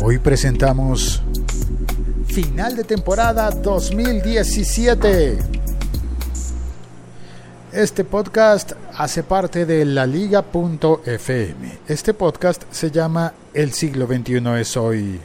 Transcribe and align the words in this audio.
Hoy 0.00 0.18
presentamos 0.18 1.20
final 2.26 2.76
de 2.76 2.84
temporada 2.84 3.50
2017. 3.50 5.38
Este 7.72 8.04
podcast 8.04 8.72
hace 8.96 9.24
parte 9.24 9.66
de 9.66 9.84
la 9.84 10.06
liga.fm. 10.06 11.78
Este 11.88 12.14
podcast 12.14 12.62
se 12.70 12.92
llama 12.92 13.34
El 13.52 13.72
siglo 13.72 14.06
XXI 14.06 14.40
es 14.60 14.76
hoy. 14.76 15.20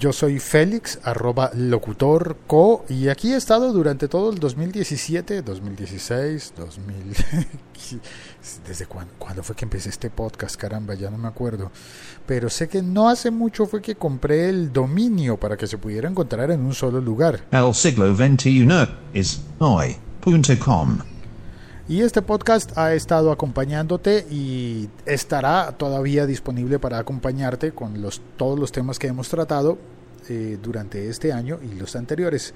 Yo 0.00 0.14
soy 0.14 0.38
Félix, 0.38 0.98
arroba 1.02 1.50
locutor 1.54 2.38
co, 2.46 2.86
y 2.88 3.08
aquí 3.08 3.34
he 3.34 3.36
estado 3.36 3.70
durante 3.70 4.08
todo 4.08 4.32
el 4.32 4.38
2017, 4.38 5.42
2016, 5.42 6.54
2000... 6.56 7.16
¿Desde 8.66 8.86
cuándo, 8.86 9.12
cuándo, 9.18 9.42
fue 9.42 9.54
que 9.54 9.66
empecé 9.66 9.90
este 9.90 10.08
podcast? 10.08 10.56
Caramba, 10.56 10.94
ya 10.94 11.10
no 11.10 11.18
me 11.18 11.28
acuerdo. 11.28 11.70
Pero 12.24 12.48
sé 12.48 12.66
que 12.66 12.80
no 12.80 13.10
hace 13.10 13.30
mucho 13.30 13.66
fue 13.66 13.82
que 13.82 13.96
compré 13.96 14.48
el 14.48 14.72
dominio 14.72 15.36
para 15.36 15.58
que 15.58 15.66
se 15.66 15.76
pudiera 15.76 16.08
encontrar 16.08 16.50
en 16.50 16.60
un 16.60 16.72
solo 16.72 16.98
lugar. 17.02 17.44
El 17.50 17.74
siglo 17.74 18.16
XXI 18.16 18.68
es 19.12 19.42
hoy.com. 19.58 21.09
Y 21.90 22.02
este 22.02 22.22
podcast 22.22 22.78
ha 22.78 22.94
estado 22.94 23.32
acompañándote 23.32 24.24
y 24.30 24.88
estará 25.06 25.72
todavía 25.76 26.24
disponible 26.24 26.78
para 26.78 27.00
acompañarte 27.00 27.72
con 27.72 28.00
los, 28.00 28.22
todos 28.36 28.56
los 28.56 28.70
temas 28.70 29.00
que 29.00 29.08
hemos 29.08 29.28
tratado 29.28 29.76
eh, 30.28 30.56
durante 30.62 31.08
este 31.08 31.32
año 31.32 31.58
y 31.60 31.74
los 31.74 31.96
anteriores. 31.96 32.54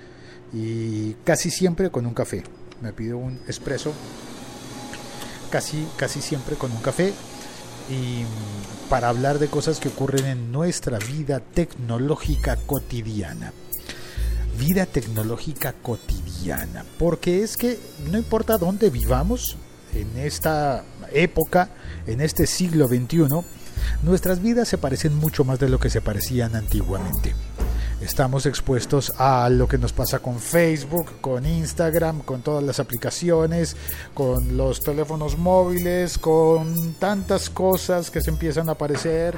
Y 0.52 1.14
casi 1.24 1.50
siempre 1.50 1.90
con 1.90 2.06
un 2.06 2.14
café. 2.14 2.44
Me 2.80 2.92
pido 2.92 3.18
un 3.18 3.40
espresso. 3.48 3.92
Casi, 5.50 5.84
casi 5.96 6.20
siempre 6.20 6.54
con 6.54 6.70
un 6.70 6.80
café. 6.80 7.12
Y 7.90 8.22
mm, 8.22 8.88
para 8.88 9.08
hablar 9.08 9.40
de 9.40 9.48
cosas 9.48 9.80
que 9.80 9.88
ocurren 9.88 10.26
en 10.26 10.52
nuestra 10.52 11.00
vida 11.00 11.40
tecnológica 11.40 12.54
cotidiana 12.54 13.52
vida 14.58 14.86
tecnológica 14.86 15.72
cotidiana. 15.72 16.84
Porque 16.98 17.42
es 17.42 17.56
que 17.56 17.78
no 18.10 18.18
importa 18.18 18.58
dónde 18.58 18.90
vivamos 18.90 19.56
en 19.94 20.16
esta 20.18 20.84
época, 21.12 21.70
en 22.06 22.20
este 22.20 22.46
siglo 22.46 22.88
XXI, 22.88 23.26
nuestras 24.02 24.40
vidas 24.40 24.68
se 24.68 24.78
parecen 24.78 25.16
mucho 25.16 25.44
más 25.44 25.58
de 25.58 25.68
lo 25.68 25.78
que 25.78 25.90
se 25.90 26.00
parecían 26.00 26.56
antiguamente. 26.56 27.34
Estamos 28.00 28.44
expuestos 28.44 29.12
a 29.18 29.48
lo 29.48 29.66
que 29.66 29.78
nos 29.78 29.92
pasa 29.92 30.18
con 30.18 30.38
Facebook, 30.38 31.20
con 31.20 31.46
Instagram, 31.46 32.20
con 32.20 32.42
todas 32.42 32.62
las 32.62 32.78
aplicaciones, 32.80 33.76
con 34.12 34.56
los 34.56 34.80
teléfonos 34.80 35.38
móviles, 35.38 36.18
con 36.18 36.94
tantas 36.94 37.48
cosas 37.48 38.10
que 38.10 38.20
se 38.20 38.30
empiezan 38.30 38.68
a 38.68 38.72
aparecer. 38.72 39.34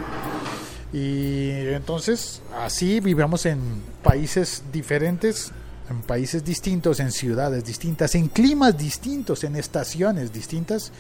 Y 0.93 1.51
entonces 1.51 2.43
así 2.59 3.01
vivamos 3.01 3.47
en 3.47 3.83
países 4.03 4.65
diferentes, 4.73 5.53
en 5.91 6.03
países 6.03 6.45
distintos, 6.45 7.01
en 7.01 7.13
ciudades 7.13 7.65
distintas, 7.65 8.15
en 8.15 8.29
climas 8.29 8.77
distintos, 8.77 9.45
en 9.45 9.57
estaciones 9.57 10.33
distintas, 10.33 10.93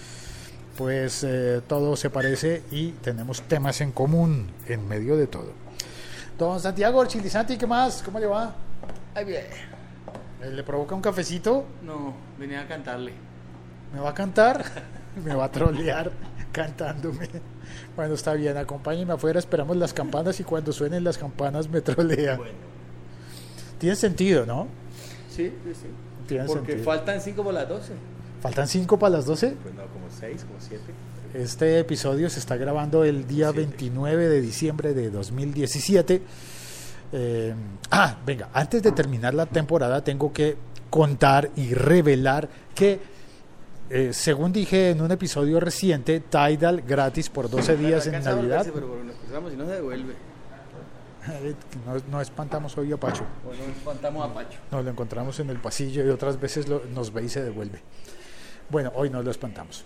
pues 0.77 1.25
eh, 1.25 1.62
todo 1.67 1.97
se 1.97 2.11
parece 2.11 2.62
y 2.70 2.91
tenemos 2.93 3.43
temas 3.43 3.81
en 3.81 3.93
común 3.93 4.48
en 4.67 4.87
medio 4.87 5.17
de 5.17 5.27
todo. 5.27 5.53
Don 6.39 6.61
Santiago 6.61 7.05
Chilizanti, 7.06 7.56
¿qué 7.56 7.67
más? 7.67 8.03
¿Cómo 8.03 8.19
le 8.19 8.27
va? 8.27 8.55
Ay, 9.15 9.25
bien. 9.25 9.47
¿Le 10.43 10.62
provoca 10.62 10.95
un 10.95 11.00
cafecito? 11.00 11.65
No, 11.83 12.15
venía 12.39 12.61
a 12.61 12.69
cantarle. 12.69 13.12
¿Me 13.95 14.00
va 14.00 14.11
a 14.11 14.15
cantar? 14.15 14.65
¿Me 15.25 15.34
va 15.34 15.47
a 15.47 15.50
trolear 15.50 16.12
cantándome? 16.57 17.29
Bueno, 17.95 18.15
está 18.15 18.33
bien, 18.33 18.57
acompáñenme 18.57 19.12
afuera, 19.12 19.39
esperamos 19.39 19.77
las 19.77 19.93
campanas 19.93 20.41
y 20.41 20.45
cuando 20.45 20.73
suenen 20.73 21.05
las 21.05 21.19
campanas 21.19 21.69
me 21.69 21.81
trolea. 21.83 22.37
Bueno. 22.37 22.53
Tiene 23.78 23.97
sentido, 23.97 24.47
¿no? 24.47 24.69
Sí, 25.28 25.53
sí, 25.65 25.75
sí. 25.75 25.87
Tiene 26.27 26.44
Porque 26.47 26.72
sentido. 26.72 26.84
faltan 26.84 27.21
5 27.21 27.44
por 27.44 27.53
las 27.53 27.69
12. 27.69 27.93
¿Faltan 28.41 28.69
5 28.69 28.99
para 28.99 29.17
las 29.17 29.27
12? 29.27 29.56
Pues 29.62 29.75
no, 29.75 29.83
como 29.89 30.06
6, 30.09 30.44
como 30.44 30.59
7. 30.59 30.83
Este 31.34 31.78
episodio 31.78 32.31
se 32.31 32.39
está 32.39 32.56
grabando 32.56 33.05
el 33.05 33.27
día 33.27 33.50
Siete. 33.53 33.67
29 33.67 34.28
de 34.28 34.41
diciembre 34.41 34.94
de 34.94 35.11
2017. 35.11 36.23
Eh, 37.12 37.55
ah, 37.91 38.17
venga, 38.25 38.49
antes 38.55 38.83
de 38.83 38.93
terminar 38.93 39.34
la 39.34 39.47
temporada 39.47 40.03
tengo 40.03 40.33
que 40.33 40.56
contar 40.88 41.50
y 41.56 41.75
revelar 41.75 42.49
que, 42.75 43.00
eh, 43.91 44.11
según 44.13 44.53
dije 44.53 44.91
en 44.91 45.01
un 45.01 45.11
episodio 45.11 45.61
reciente, 45.61 46.21
Tidal 46.21 46.83
gratis 46.83 47.29
por 47.31 47.49
12 47.51 47.77
días 47.77 48.07
en 48.07 48.23
Navidad. 48.25 48.67
Pero 48.73 48.89
bueno, 48.89 49.05
nos 49.05 49.17
cruzamos 49.17 49.53
y 49.53 49.57
no 49.57 49.65
se 49.67 49.73
devuelve. 49.73 50.15
No, 51.85 52.01
no 52.11 52.21
espantamos 52.21 52.77
hoy 52.79 52.93
a 52.93 52.97
Pacho. 52.97 53.25
Bueno, 53.45 53.63
espantamos 53.65 54.31
a 54.31 54.33
Pacho. 54.35 54.59
Nos 54.71 54.85
lo 54.85 54.91
encontramos 54.91 55.41
en 55.41 55.51
el 55.51 55.59
pasillo 55.59 56.05
y 56.07 56.09
otras 56.11 56.39
veces 56.41 56.69
lo- 56.69 56.83
nos 56.95 57.13
ve 57.13 57.25
y 57.25 57.29
se 57.29 57.43
devuelve. 57.43 57.81
Bueno, 58.71 58.93
hoy 58.95 59.11
no 59.11 59.23
lo 59.23 59.31
espantamos. 59.31 59.85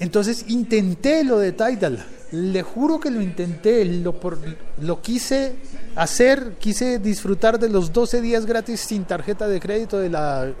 Entonces 0.00 0.44
intenté 0.48 1.24
lo 1.24 1.38
de 1.38 1.52
Tidal. 1.52 2.04
Le 2.32 2.62
juro 2.62 3.00
que 3.00 3.10
lo 3.10 3.20
intenté. 3.20 3.84
Lo, 3.84 4.18
por, 4.18 4.38
lo 4.80 5.00
quise 5.02 5.56
hacer. 5.96 6.54
Quise 6.58 6.98
disfrutar 7.00 7.58
de 7.58 7.68
los 7.68 7.92
12 7.92 8.20
días 8.20 8.46
gratis 8.46 8.80
sin 8.80 9.04
tarjeta 9.04 9.48
de 9.48 9.58
crédito 9.60 9.98
de 9.98 10.08
la 10.10 10.52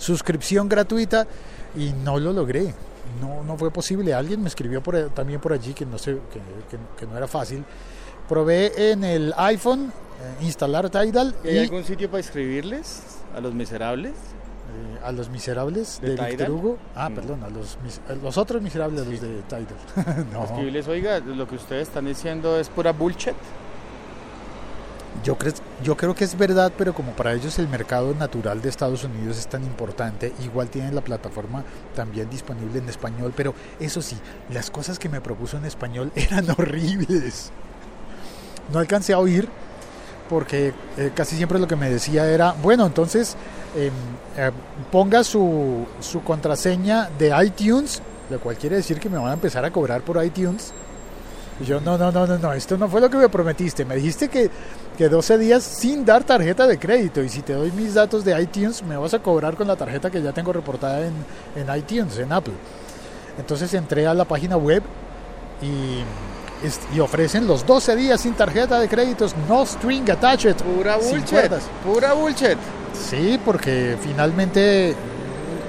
suscripción 0.00 0.68
gratuita 0.68 1.26
y 1.76 1.92
no 1.92 2.18
lo 2.18 2.32
logré. 2.32 2.74
No, 3.20 3.42
no 3.44 3.56
fue 3.58 3.70
posible. 3.70 4.14
Alguien 4.14 4.40
me 4.42 4.48
escribió 4.48 4.82
por, 4.82 5.10
también 5.10 5.40
por 5.40 5.52
allí 5.52 5.74
que 5.74 5.84
no, 5.84 5.98
sé, 5.98 6.12
que, 6.32 6.38
que- 6.70 6.78
que 6.98 7.06
no 7.06 7.16
era 7.16 7.28
fácil. 7.28 7.64
Probé 8.28 8.92
en 8.92 9.04
el 9.04 9.34
iPhone 9.36 9.92
eh, 10.40 10.44
instalar 10.44 10.88
Tidal 10.90 11.34
¿Y 11.44 11.48
y, 11.48 11.50
hay 11.50 11.58
algún 11.64 11.84
sitio 11.84 12.08
para 12.10 12.20
escribirles 12.20 13.02
a 13.36 13.40
los 13.40 13.52
miserables? 13.54 14.12
eh, 14.12 15.00
a 15.04 15.10
los 15.10 15.28
miserables 15.28 15.98
¿De 16.00 16.14
de, 16.14 16.26
Víctor? 16.26 16.50
Hugo. 16.50 16.78
Ah, 16.94 17.08
No. 17.08 17.14
perdón, 17.16 17.42
a 17.42 17.50
los, 17.50 17.76
a 18.08 18.12
los 18.14 18.38
otros 18.38 18.62
miserables, 18.62 19.04
los 19.06 19.20
de 19.20 19.42
Tidal. 19.48 20.26
no, 20.32 20.44
Escribirles, 20.44 20.86
oiga, 20.86 21.18
lo 21.18 21.48
que 21.48 21.56
ustedes 21.56 21.88
están 21.88 22.04
diciendo 22.06 22.58
es 22.60 22.68
pura 22.68 22.92
bullshit. 22.92 23.34
Yo, 25.24 25.36
creo, 25.36 25.52
yo 25.82 25.96
creo 25.96 26.14
que 26.14 26.24
es 26.24 26.36
verdad, 26.36 26.72
pero 26.76 26.94
como 26.94 27.12
para 27.12 27.32
ellos 27.32 27.58
el 27.58 27.68
mercado 27.68 28.14
natural 28.14 28.62
de 28.62 28.68
Estados 28.68 29.04
Unidos 29.04 29.38
es 29.38 29.46
tan 29.46 29.64
importante, 29.64 30.32
igual 30.42 30.70
tienen 30.70 30.94
la 30.94 31.02
plataforma 31.02 31.64
también 31.94 32.30
disponible 32.30 32.78
en 32.78 32.88
español, 32.88 33.32
pero 33.36 33.54
eso 33.78 34.02
sí, 34.02 34.16
las 34.50 34.70
cosas 34.70 34.98
que 34.98 35.08
me 35.08 35.20
propuso 35.20 35.56
en 35.56 35.64
español 35.64 36.12
eran 36.14 36.48
horribles. 36.50 37.50
No 38.72 38.78
alcancé 38.78 39.12
a 39.12 39.18
oír 39.18 39.48
porque 40.28 40.72
eh, 40.96 41.10
casi 41.12 41.36
siempre 41.36 41.58
lo 41.58 41.66
que 41.66 41.74
me 41.74 41.90
decía 41.90 42.30
era, 42.30 42.52
bueno, 42.52 42.86
entonces 42.86 43.36
em, 43.76 43.92
eh, 44.36 44.52
ponga 44.92 45.24
su, 45.24 45.86
su 45.98 46.22
contraseña 46.22 47.10
de 47.18 47.34
iTunes, 47.44 48.00
lo 48.30 48.38
cual 48.38 48.56
quiere 48.56 48.76
decir 48.76 49.00
que 49.00 49.08
me 49.08 49.18
van 49.18 49.30
a 49.30 49.32
empezar 49.32 49.64
a 49.64 49.72
cobrar 49.72 50.02
por 50.02 50.24
iTunes. 50.24 50.72
Y 51.60 51.64
yo, 51.64 51.80
no, 51.80 51.98
no, 51.98 52.10
no, 52.10 52.26
no, 52.26 52.38
no, 52.38 52.52
esto 52.52 52.78
no 52.78 52.88
fue 52.88 53.00
lo 53.00 53.10
que 53.10 53.18
me 53.18 53.28
prometiste. 53.28 53.84
Me 53.84 53.96
dijiste 53.96 54.28
que, 54.28 54.50
que 54.96 55.08
12 55.08 55.38
días 55.38 55.62
sin 55.62 56.04
dar 56.04 56.24
tarjeta 56.24 56.66
de 56.66 56.78
crédito. 56.78 57.22
Y 57.22 57.28
si 57.28 57.42
te 57.42 57.52
doy 57.52 57.70
mis 57.72 57.94
datos 57.94 58.24
de 58.24 58.40
iTunes, 58.40 58.82
me 58.82 58.96
vas 58.96 59.12
a 59.12 59.18
cobrar 59.18 59.56
con 59.56 59.68
la 59.68 59.76
tarjeta 59.76 60.10
que 60.10 60.22
ya 60.22 60.32
tengo 60.32 60.52
reportada 60.52 61.06
en, 61.06 61.12
en 61.56 61.76
iTunes, 61.76 62.18
en 62.18 62.32
Apple. 62.32 62.54
Entonces 63.38 63.72
entré 63.74 64.06
a 64.06 64.14
la 64.14 64.24
página 64.24 64.56
web 64.56 64.82
y, 65.62 66.96
y 66.96 67.00
ofrecen 67.00 67.46
los 67.46 67.66
12 67.66 67.96
días 67.96 68.20
sin 68.20 68.34
tarjeta 68.34 68.78
de 68.78 68.88
créditos, 68.88 69.34
no 69.48 69.64
string 69.66 70.10
attached. 70.10 70.56
Pura 70.56 70.96
bullshit. 70.96 71.50
Pura 71.84 72.12
bullshit. 72.14 72.58
Sí, 72.94 73.38
porque 73.44 73.96
finalmente 74.02 74.94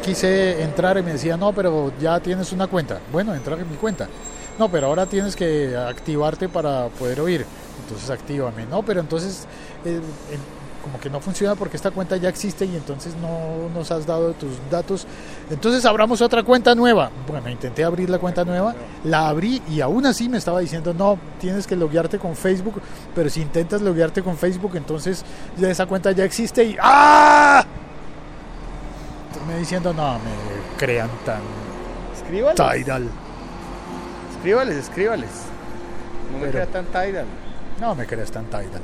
quise 0.03 0.61
entrar 0.63 0.97
y 0.97 1.03
me 1.03 1.13
decía, 1.13 1.37
no, 1.37 1.53
pero 1.53 1.91
ya 1.99 2.19
tienes 2.19 2.51
una 2.51 2.67
cuenta. 2.67 2.99
Bueno, 3.11 3.33
entrar 3.35 3.59
en 3.59 3.69
mi 3.69 3.77
cuenta. 3.77 4.07
No, 4.61 4.69
pero 4.69 4.85
ahora 4.85 5.07
tienes 5.07 5.35
que 5.35 5.75
activarte 5.75 6.47
para 6.47 6.87
poder 6.89 7.19
oír. 7.19 7.43
Entonces 7.83 8.07
actívame. 8.11 8.67
No, 8.67 8.83
pero 8.83 8.99
entonces 8.99 9.47
eh, 9.83 9.99
como 10.83 10.99
que 10.99 11.09
no 11.09 11.19
funciona 11.19 11.55
porque 11.55 11.77
esta 11.77 11.89
cuenta 11.89 12.15
ya 12.17 12.29
existe 12.29 12.65
y 12.65 12.75
entonces 12.75 13.15
no 13.15 13.69
nos 13.73 13.89
has 13.89 14.05
dado 14.05 14.33
tus 14.33 14.51
datos. 14.69 15.07
Entonces 15.49 15.83
abramos 15.83 16.21
otra 16.21 16.43
cuenta 16.43 16.75
nueva. 16.75 17.09
Bueno, 17.27 17.49
intenté 17.49 17.83
abrir 17.83 18.07
la 18.11 18.19
cuenta 18.19 18.45
nueva, 18.45 18.75
la 19.03 19.29
abrí 19.29 19.63
y 19.67 19.81
aún 19.81 20.05
así 20.05 20.29
me 20.29 20.37
estaba 20.37 20.59
diciendo, 20.59 20.93
no, 20.93 21.17
tienes 21.39 21.65
que 21.65 21.75
loguearte 21.75 22.19
con 22.19 22.35
Facebook, 22.35 22.83
pero 23.15 23.31
si 23.31 23.41
intentas 23.41 23.81
loguearte 23.81 24.21
con 24.21 24.37
Facebook, 24.37 24.75
entonces 24.75 25.25
ya 25.57 25.71
esa 25.71 25.87
cuenta 25.87 26.11
ya 26.11 26.23
existe 26.23 26.63
y 26.63 26.77
¡ah! 26.79 27.65
Me 29.47 29.57
diciendo, 29.57 29.91
no, 29.91 30.19
me 30.19 30.77
crean 30.77 31.09
tan 31.25 31.41
Escríbales. 32.13 32.57
Tidal. 32.57 33.09
Escríbales, 34.41 34.75
escríbales. 34.75 35.29
No 36.31 36.39
me 36.39 36.47
Pero- 36.47 36.51
crea 36.51 36.65
tan 36.65 36.85
Tidal. 36.85 37.25
No 37.79 37.93
me 37.95 38.07
creas 38.07 38.31
tan 38.31 38.45
Tidal. 38.45 38.81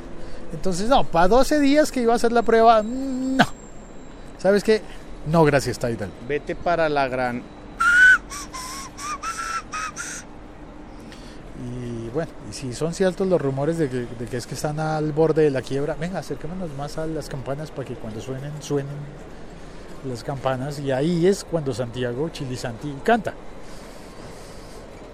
Entonces, 0.52 0.88
no, 0.88 1.02
para 1.04 1.26
12 1.28 1.58
días 1.58 1.90
que 1.90 2.00
iba 2.00 2.12
a 2.12 2.16
hacer 2.16 2.30
la 2.32 2.42
prueba, 2.42 2.82
no. 2.82 3.44
¿Sabes 4.38 4.62
qué? 4.62 4.82
No, 5.26 5.44
gracias, 5.44 5.78
Tidal. 5.78 6.10
Vete 6.28 6.54
para 6.54 6.88
la 6.88 7.08
gran. 7.08 7.42
Y 11.60 12.08
bueno, 12.10 12.30
y 12.48 12.52
si 12.54 12.72
son 12.72 12.94
ciertos 12.94 13.26
los 13.26 13.40
rumores 13.40 13.78
de 13.78 13.88
que, 13.88 13.96
de 14.18 14.26
que 14.30 14.36
es 14.36 14.46
que 14.46 14.54
están 14.54 14.78
al 14.78 15.12
borde 15.12 15.42
de 15.42 15.50
la 15.50 15.60
quiebra, 15.62 15.96
venga, 15.98 16.20
acerquémonos 16.20 16.70
más 16.78 16.98
a 16.98 17.06
las 17.06 17.28
campanas 17.28 17.70
para 17.72 17.86
que 17.88 17.94
cuando 17.94 18.20
suenen, 18.20 18.52
suenen 18.60 18.86
las 20.08 20.22
campanas. 20.22 20.78
Y 20.78 20.92
ahí 20.92 21.26
es 21.26 21.42
cuando 21.44 21.74
Santiago 21.74 22.28
Chilisanti 22.28 22.94
canta. 23.02 23.34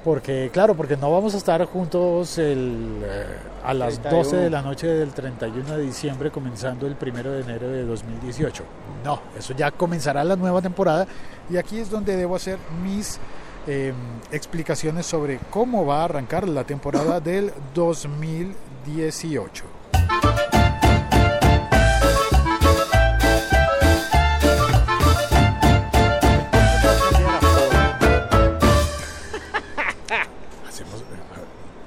Porque, 0.05 0.51
claro, 0.53 0.75
porque 0.75 0.99
no 0.99 1.11
vamos 1.11 1.35
a 1.35 1.39
estar 1.39 1.65
juntos 1.65 2.37
el, 2.37 3.01
eh, 3.03 3.25
a 3.65 3.73
las 3.73 4.03
12 4.03 4.37
de 4.37 4.51
la 4.51 4.61
noche 4.61 4.87
del 4.87 5.15
31 5.15 5.79
de 5.79 5.83
diciembre, 5.83 6.31
comenzando 6.31 6.87
el 6.87 6.95
1 7.01 7.23
de 7.23 7.41
enero 7.41 7.69
de 7.69 7.85
2018. 7.87 8.65
No, 9.03 9.21
eso 9.39 9.55
ya 9.55 9.71
comenzará 9.71 10.23
la 10.23 10.37
nueva 10.37 10.61
temporada. 10.61 11.07
Y 11.49 11.57
aquí 11.57 11.79
es 11.79 11.91
donde 11.91 12.17
debo 12.17 12.37
hacer 12.37 12.59
mis 12.83 13.19
eh, 13.67 13.95
explicaciones 14.31 15.07
sobre 15.07 15.39
cómo 15.49 15.87
va 15.87 16.03
a 16.03 16.05
arrancar 16.05 16.47
la 16.47 16.65
temporada 16.65 17.19
del 17.25 17.51
2018. 17.75 19.65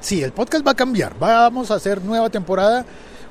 Sí, 0.07 0.23
el 0.23 0.31
podcast 0.31 0.65
va 0.65 0.71
a 0.71 0.73
cambiar. 0.73 1.19
Vamos 1.19 1.69
a 1.69 1.73
hacer 1.73 2.01
nueva 2.01 2.29
temporada, 2.29 2.85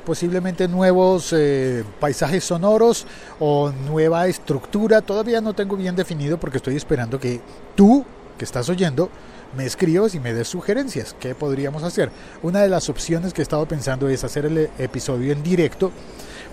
posiblemente 0.05 0.69
nuevos 0.69 1.33
eh, 1.35 1.83
paisajes 1.99 2.45
sonoros 2.45 3.07
o 3.41 3.73
nueva 3.89 4.27
estructura. 4.27 5.01
Todavía 5.01 5.41
no 5.41 5.55
tengo 5.55 5.75
bien 5.75 5.97
definido 5.97 6.39
porque 6.39 6.59
estoy 6.59 6.77
esperando 6.77 7.19
que 7.19 7.41
tú, 7.75 8.05
que 8.37 8.45
estás 8.45 8.69
oyendo, 8.69 9.09
me 9.57 9.65
escribas 9.65 10.15
y 10.15 10.21
me 10.21 10.35
des 10.35 10.49
sugerencias. 10.49 11.17
¿Qué 11.19 11.35
podríamos 11.35 11.83
hacer? 11.83 12.11
Una 12.43 12.61
de 12.61 12.69
las 12.69 12.91
opciones 12.91 13.33
que 13.33 13.41
he 13.41 13.45
estado 13.45 13.65
pensando 13.65 14.11
es 14.11 14.23
hacer 14.23 14.45
el 14.45 14.69
episodio 14.79 15.33
en 15.33 15.43
directo, 15.43 15.93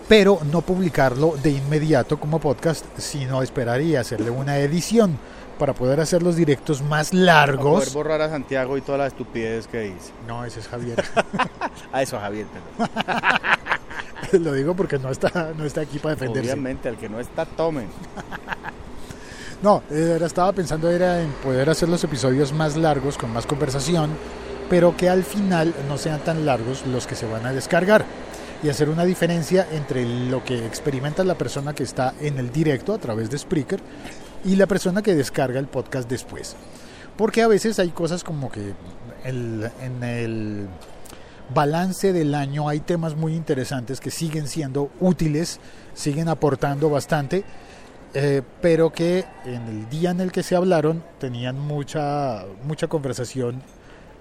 pero 0.07 0.39
no 0.53 0.61
publicarlo 0.61 1.35
de 1.43 1.49
inmediato 1.49 2.17
como 2.17 2.39
podcast, 2.39 2.85
sino 2.97 3.43
esperar 3.43 3.81
y 3.81 3.97
hacerle 3.97 4.29
una 4.29 4.57
edición 4.59 5.19
para 5.63 5.71
poder 5.71 6.01
hacer 6.01 6.21
los 6.21 6.35
directos 6.35 6.81
más 6.81 7.11
Para 7.11 7.23
largos. 7.23 7.85
poder 7.85 7.93
borrar 7.93 8.21
a 8.21 8.29
Santiago 8.29 8.77
y 8.77 8.81
toda 8.81 8.97
la 8.97 9.07
estupidez 9.07 9.65
que 9.65 9.79
dice. 9.79 10.11
No, 10.27 10.43
ese 10.43 10.59
es 10.59 10.67
Javier. 10.67 11.01
A 11.93 12.01
eso, 12.01 12.19
Javier. 12.19 12.47
perdón. 12.47 12.91
Lo 14.43 14.51
digo 14.51 14.75
porque 14.75 14.99
no 14.99 15.09
está, 15.09 15.53
no 15.57 15.63
está 15.63 15.79
aquí 15.79 15.99
para 15.99 16.15
defenderse. 16.15 16.51
Obviamente, 16.51 16.89
al 16.89 16.97
que 16.97 17.07
no 17.07 17.17
está, 17.21 17.45
tomen. 17.45 17.87
No, 19.63 19.83
eh, 19.89 20.19
estaba 20.21 20.51
pensando 20.51 20.91
era 20.91 21.21
en 21.21 21.31
poder 21.31 21.69
hacer 21.69 21.87
los 21.87 22.03
episodios 22.03 22.51
más 22.51 22.75
largos, 22.75 23.17
con 23.17 23.31
más 23.31 23.45
conversación, 23.45 24.09
pero 24.69 24.97
que 24.97 25.07
al 25.07 25.23
final 25.23 25.73
no 25.87 25.97
sean 25.97 26.19
tan 26.25 26.45
largos 26.45 26.85
los 26.87 27.07
que 27.07 27.15
se 27.15 27.25
van 27.25 27.45
a 27.45 27.53
descargar. 27.53 28.03
Y 28.61 28.67
hacer 28.67 28.89
una 28.89 29.05
diferencia 29.05 29.65
entre 29.71 30.03
lo 30.05 30.43
que 30.43 30.65
experimenta 30.65 31.23
la 31.23 31.37
persona 31.37 31.73
que 31.73 31.83
está 31.83 32.13
en 32.19 32.37
el 32.39 32.51
directo 32.51 32.93
a 32.93 32.97
través 32.97 33.29
de 33.29 33.37
Spreaker 33.37 33.79
y 34.45 34.55
la 34.55 34.67
persona 34.67 35.01
que 35.01 35.15
descarga 35.15 35.59
el 35.59 35.67
podcast 35.67 36.09
después. 36.09 36.55
Porque 37.17 37.41
a 37.41 37.47
veces 37.47 37.79
hay 37.79 37.89
cosas 37.89 38.23
como 38.23 38.51
que 38.51 38.73
el- 39.23 39.69
en 39.81 40.03
el 40.03 40.67
balance 41.53 42.13
del 42.13 42.33
año 42.35 42.67
hay 42.69 42.79
temas 42.79 43.15
muy 43.15 43.35
interesantes 43.35 43.99
que 43.99 44.09
siguen 44.11 44.47
siendo 44.47 44.89
útiles, 44.99 45.59
siguen 45.93 46.29
aportando 46.29 46.89
bastante, 46.89 47.43
eh, 48.15 48.41
pero 48.61 48.91
que 48.91 49.25
en 49.45 49.61
el 49.67 49.89
día 49.89 50.11
en 50.11 50.21
el 50.21 50.31
que 50.31 50.43
se 50.43 50.55
hablaron 50.55 51.03
tenían 51.19 51.59
mucha, 51.59 52.45
mucha 52.65 52.87
conversación 52.87 53.61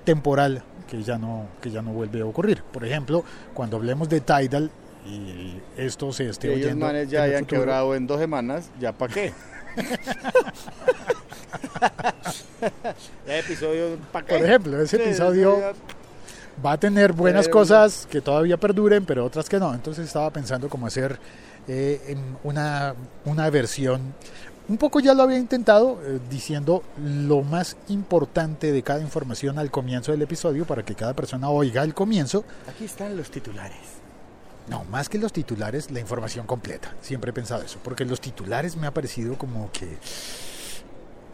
temporal 0.05 0.63
que 0.89 1.03
ya, 1.03 1.17
no, 1.17 1.47
que 1.61 1.71
ya 1.71 1.81
no 1.81 1.93
vuelve 1.93 2.21
a 2.21 2.27
ocurrir. 2.27 2.63
Por 2.63 2.85
ejemplo, 2.85 3.25
cuando 3.55 3.77
hablemos 3.77 4.09
de 4.09 4.21
Tidal 4.21 4.71
y 5.07 5.55
esto 5.77 6.13
se 6.13 6.29
esté 6.29 6.49
ellos 6.53 6.67
oyendo 6.67 6.87
manes 6.87 7.09
ya 7.11 7.23
hayan 7.23 7.41
futuro, 7.41 7.61
quebrado 7.63 7.95
en 7.95 8.07
dos 8.07 8.21
semanas, 8.21 8.71
¿ya 8.79 8.93
para 8.93 9.13
qué? 9.15 9.33
episodio. 13.27 13.99
Por 14.13 14.33
ejemplo, 14.33 14.81
ese 14.81 14.97
episodio 14.97 15.59
va 16.65 16.73
a 16.73 16.79
tener 16.79 17.13
buenas 17.13 17.47
Pero- 17.47 17.59
cosas 17.59 18.07
que 18.11 18.21
todavía 18.21 18.57
perduren, 18.57 19.05
pero 19.05 19.25
otras 19.25 19.49
que 19.49 19.59
no. 19.59 19.73
Entonces 19.75 20.07
estaba 20.07 20.31
pensando 20.31 20.69
cómo 20.69 20.87
hacer 20.87 21.19
eh, 21.69 22.17
una, 22.45 22.95
una 23.25 23.51
versión. 23.51 24.15
Un 24.69 24.79
poco 24.79 25.01
ya 25.01 25.13
lo 25.13 25.25
había 25.25 25.39
intentado 25.39 25.99
eh, 26.05 26.21
diciendo 26.31 26.85
lo 27.05 27.43
más 27.43 27.77
importante 27.89 28.71
de 28.71 28.83
cada 28.83 29.01
información 29.01 29.59
al 29.59 29.73
comienzo 29.73 30.13
del 30.13 30.23
episodio 30.23 30.65
para 30.65 30.85
que 30.85 30.95
cada 30.95 31.15
persona 31.15 31.51
oiga 31.51 31.83
el 31.83 31.95
comienzo. 31.95 32.45
Aquí 32.69 32.85
están 32.85 33.17
los 33.17 33.29
titulares. 33.31 33.77
No, 34.73 34.85
más 34.85 35.11
que 35.11 35.19
los 35.19 35.35
titulares, 35.35 35.91
la 35.91 36.01
información 36.01 36.47
completa. 36.47 36.95
Siempre 37.03 37.29
he 37.29 37.35
pensado 37.35 37.63
eso, 37.63 37.79
porque 37.85 38.07
los 38.07 38.23
titulares 38.23 38.75
me 38.75 38.87
ha 38.87 38.91
parecido 38.91 39.37
como 39.37 39.71
que... 39.71 39.99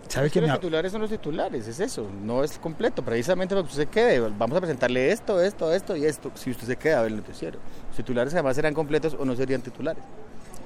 ¿Sabe 0.08 0.28
que 0.28 0.40
los 0.40 0.52
titulares 0.54 0.90
son 0.90 1.02
los 1.02 1.10
titulares, 1.10 1.68
es 1.68 1.78
eso, 1.78 2.08
no 2.24 2.42
es 2.42 2.58
completo, 2.58 3.04
precisamente 3.04 3.54
para 3.54 3.62
que 3.62 3.70
usted 3.70 3.84
se 3.84 3.88
quede. 3.88 4.18
Vamos 4.36 4.56
a 4.56 4.60
presentarle 4.60 5.12
esto, 5.12 5.40
esto, 5.40 5.72
esto 5.72 5.94
y 5.94 6.04
esto, 6.06 6.32
si 6.34 6.50
usted 6.50 6.66
se 6.66 6.76
queda 6.76 6.98
a 6.98 7.02
ver 7.02 7.12
el 7.12 7.18
noticiero. 7.18 7.60
Los 7.88 7.96
titulares 7.96 8.32
además 8.32 8.56
serán 8.56 8.74
completos 8.74 9.14
o 9.16 9.24
no 9.24 9.36
serían 9.36 9.62
titulares. 9.62 10.02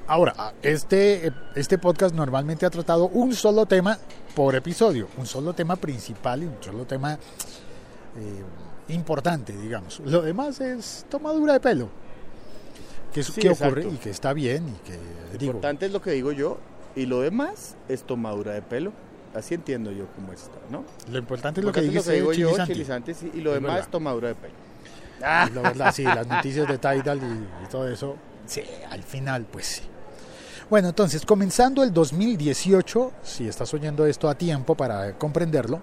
Ahora, 0.07 0.55
este, 0.63 1.31
este 1.55 1.77
podcast 1.77 2.15
normalmente 2.15 2.65
ha 2.65 2.71
tratado 2.71 3.09
un 3.09 3.35
solo 3.35 3.67
tema 3.67 3.99
por 4.35 4.55
episodio, 4.55 5.09
un 5.19 5.27
solo 5.27 5.53
tema 5.53 5.77
principal 5.77 6.43
y 6.43 6.47
un 6.47 6.57
solo 6.61 6.87
tema 6.87 7.15
eh, 7.15 8.95
importante, 8.95 9.53
digamos. 9.57 10.01
Lo 10.01 10.23
demás 10.23 10.61
es 10.61 11.05
tomadura 11.11 11.55
de 11.55 11.61
pelo, 11.61 11.89
que, 13.13 13.21
es, 13.21 13.27
Sí, 13.27 13.41
que 13.41 13.51
ocurre 13.51 13.87
y 13.87 13.97
que 13.97 14.11
está 14.11 14.33
bien 14.33 14.69
y 14.69 14.87
que 14.87 14.97
Lo 15.33 15.39
digo, 15.39 15.45
importante 15.53 15.87
es 15.87 15.93
lo 15.93 16.03
que 16.03 16.13
digo 16.13 16.33
yo 16.33 16.59
y 16.97 17.07
lo 17.07 17.21
demás 17.21 17.77
es 17.89 18.03
tomadura 18.05 18.53
de 18.53 18.63
pelo. 18.63 18.93
Así 19.35 19.55
entiendo 19.55 19.93
yo 19.93 20.07
cómo 20.15 20.33
está, 20.33 20.59
¿no? 20.71 20.85
lo 21.11 21.19
importante 21.19 21.61
es 21.61 21.65
lo 21.67 21.73
que 21.73 21.81
digo 21.81 22.33
yo. 22.33 22.55
Chilizante, 22.67 23.15
sí, 23.15 23.31
y 23.33 23.41
lo 23.41 23.51
Es 23.51 23.55
demás 23.57 23.73
verdad. 23.73 23.85
es 23.87 23.91
tomadura 23.91 24.29
de 24.29 24.35
pelo. 24.35 24.55
La 25.21 25.63
verdad, 25.63 25.95
sí, 25.95 26.03
las 26.03 26.27
noticias 26.27 26.67
de 26.69 26.79
Tidal 26.79 27.19
y, 27.23 27.65
y 27.65 27.69
todo 27.71 27.89
eso, 27.89 28.17
sí, 28.45 28.63
al 28.91 29.03
final, 29.03 29.47
pues 29.51 29.67
sí. 29.67 29.83
Bueno, 30.69 30.89
entonces, 30.89 31.25
comenzando 31.25 31.83
el 31.83 31.93
2018, 31.93 33.13
si 33.23 33.47
estás 33.47 33.73
oyendo 33.73 34.05
esto 34.07 34.29
a 34.29 34.35
tiempo 34.35 34.75
para 34.75 35.17
comprenderlo, 35.19 35.81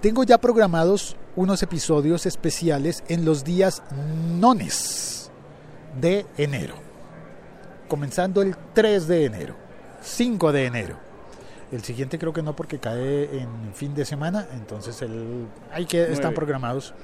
tengo 0.00 0.24
ya 0.24 0.38
programados 0.38 1.16
unos 1.36 1.62
episodios 1.62 2.26
especiales 2.26 3.04
en 3.08 3.24
los 3.24 3.44
días 3.44 3.82
nones 4.38 5.25
de 6.00 6.26
enero. 6.36 6.74
Comenzando 7.88 8.42
el 8.42 8.56
3 8.74 9.06
de 9.06 9.24
enero, 9.24 9.54
5 10.02 10.52
de 10.52 10.64
enero. 10.66 10.96
El 11.72 11.82
siguiente 11.82 12.18
creo 12.18 12.32
que 12.32 12.42
no 12.42 12.54
porque 12.54 12.78
cae 12.78 13.40
en 13.40 13.74
fin 13.74 13.94
de 13.94 14.04
semana, 14.04 14.46
entonces 14.54 15.02
el, 15.02 15.46
hay 15.72 15.84
que 15.84 16.12
están 16.12 16.32
programados. 16.32 16.94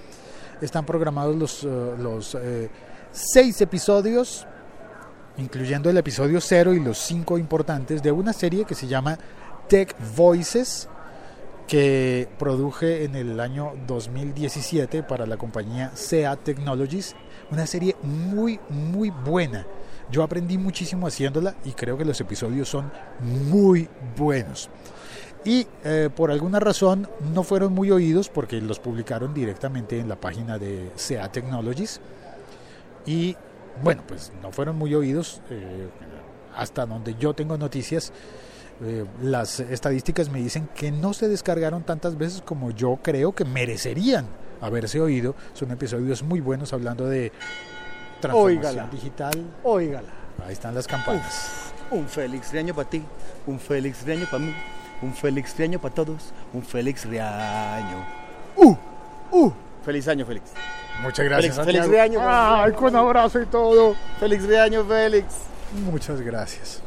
Están 0.61 0.87
programados 0.87 1.35
los, 1.35 1.65
eh, 1.65 1.95
los 1.99 2.37
eh, 2.37 2.71
seis 3.11 3.61
episodios, 3.61 4.47
incluyendo 5.39 5.91
el 5.91 5.97
episodio 5.97 6.41
cero 6.41 6.75
y 6.75 6.81
los 6.81 6.99
cinco 6.99 7.39
importantes 7.39 8.03
de 8.03 8.13
una 8.13 8.33
serie 8.33 8.65
que 8.65 8.77
se 8.77 8.87
llama 8.87 9.19
Tech 9.69 9.97
Voices, 10.17 10.89
que 11.67 12.29
produje 12.39 13.05
en 13.05 13.17
el 13.17 13.41
año 13.41 13.73
2017 13.87 15.03
para 15.03 15.27
la 15.27 15.37
compañía 15.37 15.91
SEA 15.95 16.37
Technologies. 16.37 17.17
Una 17.53 17.67
serie 17.67 17.95
muy, 18.03 18.59
muy 18.71 19.11
buena. 19.11 19.67
Yo 20.11 20.23
aprendí 20.23 20.57
muchísimo 20.57 21.07
haciéndola 21.07 21.55
y 21.65 21.73
creo 21.73 21.99
que 21.99 22.05
los 22.05 22.21
episodios 22.21 22.69
son 22.69 22.91
muy 23.21 23.89
buenos. 24.17 24.71
Y 25.45 25.67
eh, 25.85 26.09
por 26.15 26.31
alguna 26.31 26.61
razón 26.61 27.09
no 27.35 27.43
fueron 27.43 27.75
muy 27.75 27.91
oídos 27.91 28.29
porque 28.29 28.61
los 28.61 28.79
publicaron 28.79 29.35
directamente 29.35 29.99
en 29.99 30.09
la 30.09 30.17
página 30.17 30.59
de 30.59 30.91
SEA 30.97 31.31
Technologies. 31.31 32.01
Y 33.05 33.37
bueno, 33.83 34.03
pues 34.09 34.33
no 34.43 34.51
fueron 34.51 34.77
muy 34.77 34.95
oídos. 34.95 35.41
eh, 35.51 35.89
hasta 36.57 36.87
donde 36.87 37.15
yo 37.15 37.35
tengo 37.35 37.57
noticias, 37.57 38.13
eh, 38.83 39.05
las 39.23 39.61
estadísticas 39.61 40.29
me 40.29 40.39
dicen 40.41 40.69
que 40.75 40.91
no 40.91 41.13
se 41.13 41.29
descargaron 41.29 41.83
tantas 41.83 42.17
veces 42.19 42.43
como 42.43 42.71
yo 42.71 42.99
creo 43.03 43.33
que 43.33 43.45
merecerían 43.45 44.27
haberse 44.63 44.99
oído. 45.01 45.35
Son 45.53 45.71
episodios 45.71 46.23
muy 46.23 46.41
buenos 46.41 46.73
hablando 46.73 47.07
de 47.07 47.31
transformación 48.21 48.91
digital. 48.91 49.33
Óigala. 49.63 50.09
Ahí 50.47 50.55
están 50.55 50.75
las 50.75 50.87
campanas. 50.87 51.51
Un 51.91 52.09
Félix 52.09 52.51
Riaño 52.53 52.75
para 52.75 52.89
ti, 52.89 53.03
un 53.47 53.61
Félix 53.61 54.03
Riaño 54.05 54.25
para 54.31 54.39
mí, 54.45 54.55
un 55.03 55.13
Félix 55.15 55.55
Riaño 55.59 55.79
para 55.79 55.95
todos, 55.95 56.33
un 56.55 56.63
Félix 56.63 57.05
Riaño. 57.05 58.07
¡Uh! 58.57 58.75
¡Uh! 59.31 59.53
Feliz 59.85 60.09
año, 60.09 60.25
Félix. 60.25 60.53
Muchas 61.03 61.25
gracias. 61.27 61.55
Feliz- 61.57 61.65
feliz 61.67 61.81
Santiago. 61.83 61.93
de 61.93 62.01
año, 62.01 62.19
feliz 62.21 62.31
de 62.31 62.63
Ay, 62.65 62.73
con 62.73 62.97
abrazo 62.97 63.41
y 63.43 63.47
todo. 63.47 63.95
Félix 64.21 64.45
Riaño, 64.45 64.85
Félix. 64.85 65.27
Muchas 65.91 66.21
gracias. 66.21 66.81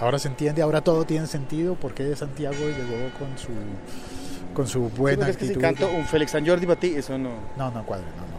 Ahora 0.00 0.18
se 0.18 0.28
entiende, 0.28 0.62
ahora 0.62 0.80
todo 0.80 1.04
tiene 1.04 1.26
sentido. 1.26 1.74
¿Por 1.74 1.94
qué 1.94 2.14
Santiago 2.16 2.56
llegó 2.56 3.10
con 3.18 3.36
su 3.38 3.48
con 4.56 4.66
su 4.66 4.88
Sí, 4.88 4.94
buena 4.96 5.16
porque 5.18 5.30
es 5.32 5.36
que 5.36 5.44
si 5.46 5.52
actitud. 5.52 5.60
canto 5.60 5.88
un 5.96 6.04
Félix 6.06 6.32
San 6.32 6.46
Jordi 6.46 6.66
para 6.66 6.80
ti, 6.80 6.94
eso 6.96 7.16
no. 7.18 7.30
No, 7.56 7.70
no 7.70 7.84
cuadra, 7.84 8.06
no, 8.16 8.22
no. 8.22 8.36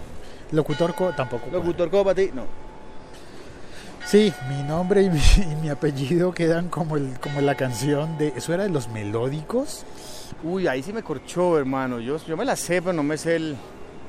Locutor 0.51 0.93
co- 0.95 1.11
tampoco. 1.11 1.43
cuadra. 1.43 1.59
Locutor 1.59 1.89
como 1.89 2.03
para 2.03 2.15
ti, 2.15 2.29
no. 2.33 2.43
Sí, 4.05 4.33
mi 4.49 4.63
nombre 4.63 5.01
y 5.03 5.09
mi, 5.09 5.19
y 5.19 5.55
mi 5.61 5.69
apellido 5.69 6.31
quedan 6.33 6.69
como 6.69 6.95
el 6.97 7.19
como 7.19 7.41
la 7.41 7.55
canción 7.55 8.17
de 8.17 8.33
eso 8.35 8.53
era 8.53 8.63
de 8.63 8.69
los 8.69 8.87
melódicos. 8.89 9.83
Uy, 10.43 10.67
ahí 10.67 10.81
sí 10.83 10.93
me 10.93 11.03
corchó, 11.03 11.57
hermano. 11.57 11.99
Yo, 11.99 12.17
yo 12.25 12.37
me 12.37 12.45
la 12.45 12.55
sé, 12.55 12.81
pero 12.81 12.93
no 12.93 13.03
me 13.03 13.17
sé 13.17 13.35
el, 13.35 13.57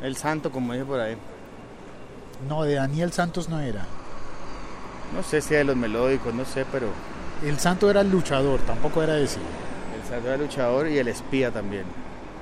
el 0.02 0.16
santo, 0.16 0.50
como 0.52 0.72
dije 0.72 0.84
por 0.84 1.00
ahí. 1.00 1.16
No, 2.48 2.62
de 2.62 2.74
Daniel 2.74 3.12
Santos 3.12 3.48
no 3.48 3.58
era. 3.58 3.84
No 5.14 5.22
sé 5.22 5.40
si 5.40 5.54
es 5.54 5.60
de 5.60 5.64
los 5.64 5.74
melódicos, 5.76 6.32
no 6.34 6.44
sé, 6.44 6.64
pero 6.70 6.88
El 7.44 7.58
santo 7.58 7.90
era 7.90 8.02
el 8.02 8.10
luchador, 8.10 8.60
tampoco 8.60 9.02
era 9.02 9.18
ese. 9.18 9.38
El 10.08 10.14
santo 10.14 10.28
era 10.28 10.36
luchador 10.36 10.88
y 10.88 10.98
el 10.98 11.08
espía 11.08 11.50
también. 11.50 11.84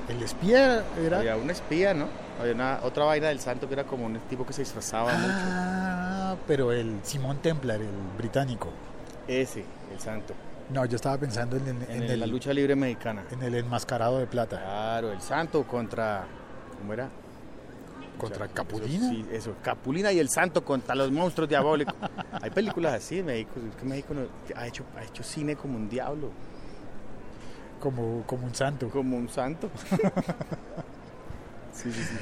El 0.09 0.23
espía 0.23 0.85
era 1.05 1.19
Había 1.19 1.37
un 1.37 1.51
espía, 1.51 1.93
¿no? 1.93 2.07
Había 2.41 2.55
una, 2.55 2.79
otra 2.83 3.05
vaina 3.05 3.29
del 3.29 3.41
santo 3.41 3.67
que 3.67 3.75
era 3.75 3.85
como 3.85 4.07
un 4.07 4.19
tipo 4.29 4.47
que 4.47 4.53
se 4.53 4.63
disfrazaba 4.63 5.13
mucho. 5.13 5.33
Ah, 5.37 6.37
pero 6.47 6.71
el 6.73 7.01
Simón 7.03 7.39
Templar, 7.39 7.81
el 7.81 7.89
británico. 8.17 8.69
Ese, 9.27 9.65
el 9.93 9.99
santo. 10.01 10.35
No, 10.71 10.85
yo 10.85 10.97
estaba 10.97 11.17
pensando 11.19 11.57
en, 11.57 11.67
el- 11.69 11.83
En, 11.83 11.91
en 11.91 12.11
el- 12.11 12.19
la 12.21 12.25
el, 12.27 12.31
lucha 12.31 12.53
libre 12.53 12.77
mexicana. 12.77 13.25
en 13.31 13.43
el 13.43 13.55
enmascarado 13.57 14.19
de 14.19 14.27
plata. 14.27 14.59
Claro, 14.61 15.13
el 15.13 15.21
santo 15.21 15.65
contra. 15.65 16.25
¿Cómo 16.79 16.93
era? 16.93 17.09
¿Contra 18.19 18.45
Eso- 18.47 18.55
Capulina? 18.55 19.09
Sí, 19.11 19.27
eso, 19.33 19.55
Capulina 19.63 20.13
y 20.13 20.19
el 20.21 20.29
santo 20.29 20.65
contra 20.65 20.95
los 20.95 21.11
monstruos 21.11 21.49
diabólicos. 21.49 21.95
Hay 22.43 22.51
películas 22.51 22.95
así 22.95 23.19
en 23.19 23.27
México. 23.27 23.53
Es 23.69 23.77
que 23.77 23.85
México 23.85 24.15
no- 24.15 24.57
ha, 24.59 24.67
hecho, 24.67 24.85
ha 24.97 25.03
hecho 25.05 25.23
cine 25.23 25.57
como 25.57 25.77
un 25.77 25.89
diablo, 25.89 26.31
Como, 27.81 28.23
como 28.27 28.47
un 28.47 28.55
santo. 28.55 28.89
como 28.89 29.17
un 29.17 29.29
santo. 29.29 29.71
sí, 31.73 31.93
sí, 31.93 32.03
sí. 32.03 32.17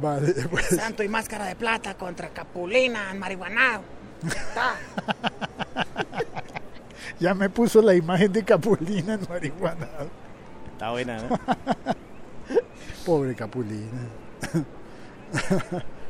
Vale, 0.00 0.34
pues, 0.50 0.66
Santo 0.66 1.02
y 1.02 1.08
máscara 1.08 1.46
de 1.46 1.56
plata 1.56 1.94
contra 1.94 2.28
Capulina, 2.28 3.14
marihuanado. 3.14 3.82
Ya 7.22 7.34
me 7.34 7.48
puso 7.48 7.80
la 7.80 7.94
imagen 7.94 8.32
de 8.32 8.42
Capulina 8.44 9.14
en 9.14 9.20
marihuana. 9.28 9.86
Está 10.72 10.90
buena, 10.90 11.22
¿no? 11.22 11.38
Pobre 13.06 13.34
Capulina. 13.36 14.08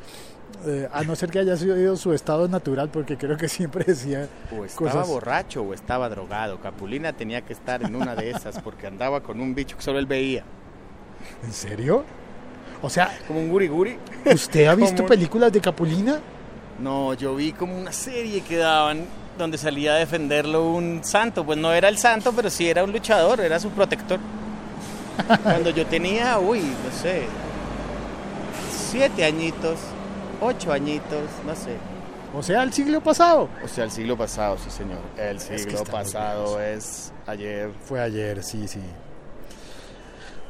Eh, 0.64 0.88
a 0.92 1.02
no 1.02 1.16
ser 1.16 1.30
que 1.30 1.40
haya 1.40 1.56
sido 1.56 1.96
su 1.96 2.12
estado 2.12 2.46
natural, 2.46 2.88
porque 2.88 3.16
creo 3.16 3.36
que 3.36 3.48
siempre 3.48 3.84
decía 3.84 4.28
O 4.56 4.64
estaba 4.64 4.90
cosas. 4.92 5.08
borracho 5.08 5.62
o 5.62 5.74
estaba 5.74 6.08
drogado. 6.08 6.60
Capulina 6.60 7.12
tenía 7.12 7.40
que 7.42 7.52
estar 7.52 7.82
en 7.82 7.96
una 7.96 8.14
de 8.14 8.30
esas 8.30 8.60
porque 8.60 8.86
andaba 8.86 9.20
con 9.22 9.40
un 9.40 9.54
bicho 9.54 9.76
que 9.76 9.82
solo 9.82 9.98
él 9.98 10.06
veía. 10.06 10.44
¿En 11.44 11.52
serio? 11.52 12.04
O 12.80 12.88
sea, 12.90 13.10
Como 13.26 13.40
un 13.40 13.48
guri 13.48 13.68
guri. 13.68 13.96
¿usted 14.32 14.66
ha 14.66 14.74
visto 14.74 15.04
películas 15.06 15.52
de 15.52 15.60
Capulina? 15.60 16.20
No, 16.80 17.14
yo 17.14 17.34
vi 17.36 17.52
como 17.52 17.76
una 17.78 17.92
serie 17.92 18.40
que 18.42 18.56
daban 18.56 19.04
donde 19.38 19.56
salía 19.58 19.92
a 19.94 19.96
defenderlo 19.96 20.66
un 20.72 21.00
santo. 21.02 21.44
Pues 21.44 21.58
no 21.58 21.72
era 21.72 21.88
el 21.88 21.98
santo, 21.98 22.32
pero 22.34 22.50
sí 22.50 22.68
era 22.68 22.84
un 22.84 22.92
luchador, 22.92 23.40
era 23.40 23.58
su 23.60 23.70
protector. 23.70 24.18
Cuando 25.42 25.70
yo 25.70 25.86
tenía, 25.86 26.38
uy, 26.38 26.60
no 26.60 26.90
sé, 27.02 27.22
siete 28.90 29.24
añitos, 29.24 29.78
ocho 30.42 30.72
añitos, 30.72 31.28
no 31.46 31.54
sé. 31.54 31.76
O 32.34 32.42
sea, 32.42 32.62
el 32.62 32.72
siglo 32.72 33.00
pasado. 33.02 33.48
O 33.64 33.68
sea, 33.68 33.84
el 33.84 33.90
siglo 33.90 34.16
pasado, 34.16 34.56
sí 34.58 34.70
señor. 34.70 34.98
El 35.18 35.36
que 35.36 35.40
siglo 35.58 35.78
estamos 35.78 35.90
pasado 35.90 36.60
es 36.62 37.12
ayer. 37.26 37.70
Fue 37.84 38.00
ayer, 38.00 38.42
sí, 38.42 38.66
sí. 38.66 38.80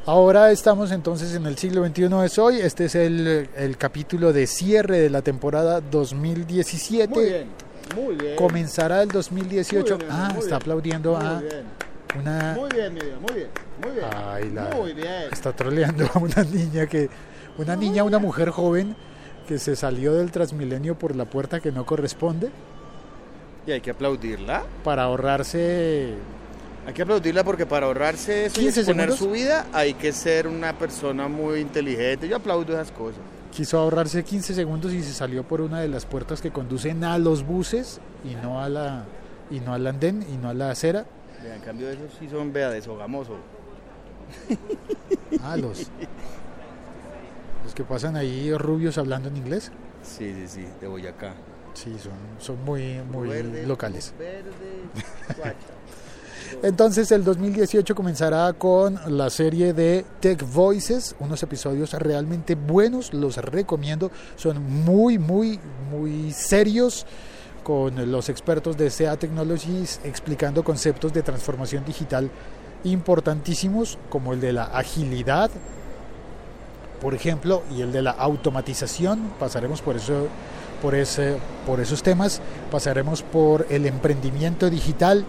Ahora 0.04 0.50
estamos 0.50 0.90
entonces 0.90 1.34
en 1.34 1.46
el 1.46 1.56
siglo 1.56 1.86
XXI 1.86 2.08
es 2.24 2.38
hoy. 2.38 2.58
Este 2.58 2.86
es 2.86 2.94
el, 2.96 3.48
el 3.56 3.76
capítulo 3.76 4.32
de 4.32 4.46
cierre 4.48 4.98
de 4.98 5.10
la 5.10 5.22
temporada 5.22 5.80
2017. 5.80 7.46
muy 7.94 8.16
bien. 8.16 8.36
Comenzará 8.36 9.02
el 9.02 9.08
2018. 9.08 9.96
Muy 9.96 10.04
bien, 10.04 10.10
ah, 10.12 10.28
muy 10.32 10.38
está 10.38 10.46
bien, 10.46 10.54
aplaudiendo 10.54 11.16
a 11.16 11.40
bien, 11.40 11.64
una... 12.18 12.54
muy 12.56 12.70
bien, 12.70 12.94
mi 12.94 13.00
muy 13.00 13.34
bien, 13.34 13.48
muy 13.82 13.90
bien. 13.92 14.06
Ay, 14.26 14.50
la- 14.50 14.70
Muy 14.76 14.92
bien. 14.92 15.24
Está 15.30 15.52
troleando 15.52 16.08
a 16.12 16.18
una 16.18 16.42
niña 16.44 16.86
que... 16.86 17.08
Una 17.58 17.76
niña, 17.76 18.02
una 18.02 18.18
mujer 18.18 18.48
joven 18.50 18.96
que 19.52 19.58
se 19.58 19.76
salió 19.76 20.14
del 20.14 20.30
Transmilenio 20.30 20.98
por 20.98 21.14
la 21.14 21.26
puerta 21.26 21.60
que 21.60 21.70
no 21.72 21.84
corresponde 21.84 22.50
Y 23.66 23.72
hay 23.72 23.82
que 23.82 23.90
aplaudirla. 23.90 24.62
para 24.82 25.02
ahorrarse... 25.02 26.14
Hay 26.86 26.94
que 26.94 27.02
aplaudirla 27.02 27.44
porque 27.44 27.66
para 27.66 27.84
ahorrarse 27.84 28.46
eso 28.46 28.58
y 28.58 28.64
15 28.64 28.80
exponer 28.80 29.12
segundos. 29.12 29.18
su 29.18 29.30
vida 29.30 29.66
hay 29.74 29.92
que 29.92 30.10
ser 30.12 30.48
una 30.48 30.72
persona 30.78 31.28
muy 31.28 31.60
inteligente. 31.60 32.26
Yo 32.28 32.36
aplaudo 32.36 32.72
esas 32.72 32.90
cosas. 32.92 33.20
Quiso 33.54 33.78
ahorrarse 33.78 34.24
15 34.24 34.54
segundos 34.54 34.92
y 34.94 35.02
se 35.02 35.12
salió 35.12 35.42
por 35.42 35.60
una 35.60 35.80
de 35.80 35.88
las 35.88 36.06
puertas 36.06 36.40
que 36.40 36.50
conducen 36.50 37.04
a 37.04 37.18
los 37.18 37.44
buses 37.44 38.00
y 38.24 38.34
no 38.36 38.60
a 38.62 38.70
la 38.70 39.04
y 39.50 39.60
no 39.60 39.74
al 39.74 39.86
andén 39.86 40.24
y 40.32 40.38
no 40.38 40.48
a 40.48 40.54
la 40.54 40.70
acera. 40.70 41.04
Vea, 41.42 41.56
en 41.56 41.60
cambio 41.60 41.90
esos 41.90 42.10
sí 42.18 42.26
son, 42.30 42.54
vea, 42.54 42.70
deshogamoso. 42.70 43.36
Ah, 45.42 45.56
los 45.56 45.90
los 47.64 47.74
que 47.74 47.84
pasan 47.84 48.16
ahí 48.16 48.52
rubios 48.54 48.98
hablando 48.98 49.28
en 49.28 49.36
inglés. 49.36 49.70
Sí, 50.02 50.32
sí, 50.34 50.48
sí, 50.48 50.66
de 50.80 50.86
Boyacá. 50.86 51.34
Sí, 51.74 51.96
son 52.02 52.12
son 52.38 52.64
muy 52.64 53.00
muy 53.10 53.28
Verde, 53.28 53.66
locales. 53.66 54.12
Verde. 54.18 54.52
Entonces 56.62 57.10
el 57.12 57.24
2018 57.24 57.94
comenzará 57.94 58.52
con 58.52 58.98
la 59.06 59.30
serie 59.30 59.72
de 59.72 60.04
Tech 60.20 60.44
Voices, 60.52 61.16
unos 61.18 61.42
episodios 61.42 61.92
realmente 61.94 62.54
buenos, 62.56 63.14
los 63.14 63.36
recomiendo, 63.38 64.10
son 64.36 64.62
muy, 64.62 65.18
muy, 65.18 65.58
muy 65.90 66.30
serios 66.32 67.06
con 67.62 68.10
los 68.10 68.28
expertos 68.28 68.76
de 68.76 68.90
SEA 68.90 69.16
Technologies 69.16 70.00
explicando 70.04 70.62
conceptos 70.62 71.12
de 71.12 71.22
transformación 71.22 71.84
digital 71.84 72.30
importantísimos 72.84 73.98
como 74.08 74.32
el 74.32 74.40
de 74.40 74.52
la 74.52 74.64
agilidad, 74.64 75.50
por 77.02 77.14
ejemplo, 77.14 77.64
y 77.76 77.82
el 77.82 77.90
de 77.90 78.00
la 78.00 78.12
automatización, 78.12 79.32
pasaremos 79.40 79.82
por 79.82 79.96
eso 79.96 80.28
por 80.80 80.94
ese 80.94 81.36
por 81.66 81.80
esos 81.80 82.02
temas, 82.02 82.40
pasaremos 82.70 83.22
por 83.22 83.66
el 83.70 83.86
emprendimiento 83.86 84.70
digital 84.70 85.24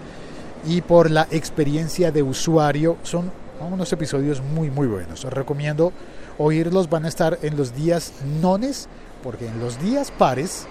y 0.68 0.82
por 0.82 1.10
la 1.10 1.28
experiencia 1.32 2.12
de 2.12 2.22
usuario. 2.22 2.98
Son 3.02 3.32
unos 3.60 3.92
episodios 3.92 4.40
muy 4.42 4.70
muy 4.70 4.86
buenos. 4.86 5.26
Os 5.26 5.34
recomiendo 5.34 5.92
oírlos. 6.38 6.90
Van 6.92 7.06
a 7.06 7.08
estar 7.08 7.40
en 7.42 7.58
los 7.58 7.76
días 7.76 8.14
nones, 8.40 8.88
porque 9.24 9.48
en 9.48 9.60
los 9.60 9.82
días 9.82 10.12
pares 10.12 10.68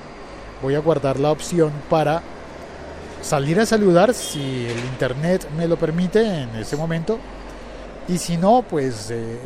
voy 0.63 0.77
a 0.77 0.79
guardar 0.79 1.19
la 1.19 1.33
opción 1.33 1.73
para 1.91 2.23
salir 3.23 3.59
a 3.59 3.67
saludar 3.67 4.15
si 4.15 4.67
el 4.67 4.79
internet 4.93 5.49
me 5.57 5.67
lo 5.67 5.77
permite 5.77 6.43
en 6.43 6.51
ese 6.55 6.77
momento. 6.77 7.19
Y 8.09 8.19
si 8.19 8.37
no, 8.37 8.65
pues 8.69 9.11
eh, 9.11 9.39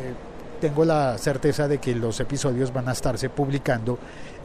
tengo 0.57 0.85
la 0.85 1.17
certeza 1.17 1.67
de 1.67 1.77
que 1.79 1.95
los 1.95 2.19
episodios 2.19 2.73
van 2.73 2.89
a 2.89 2.91
estarse 2.91 3.29
publicando 3.29 3.97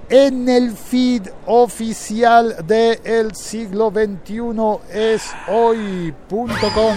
en 0.09 0.49
el 0.49 0.73
feed 0.73 1.28
oficial 1.47 2.57
de 2.66 3.00
El 3.04 3.35
Siglo 3.35 3.90
XXI 3.90 4.78
es 4.92 5.31
hoy.com. 5.49 6.97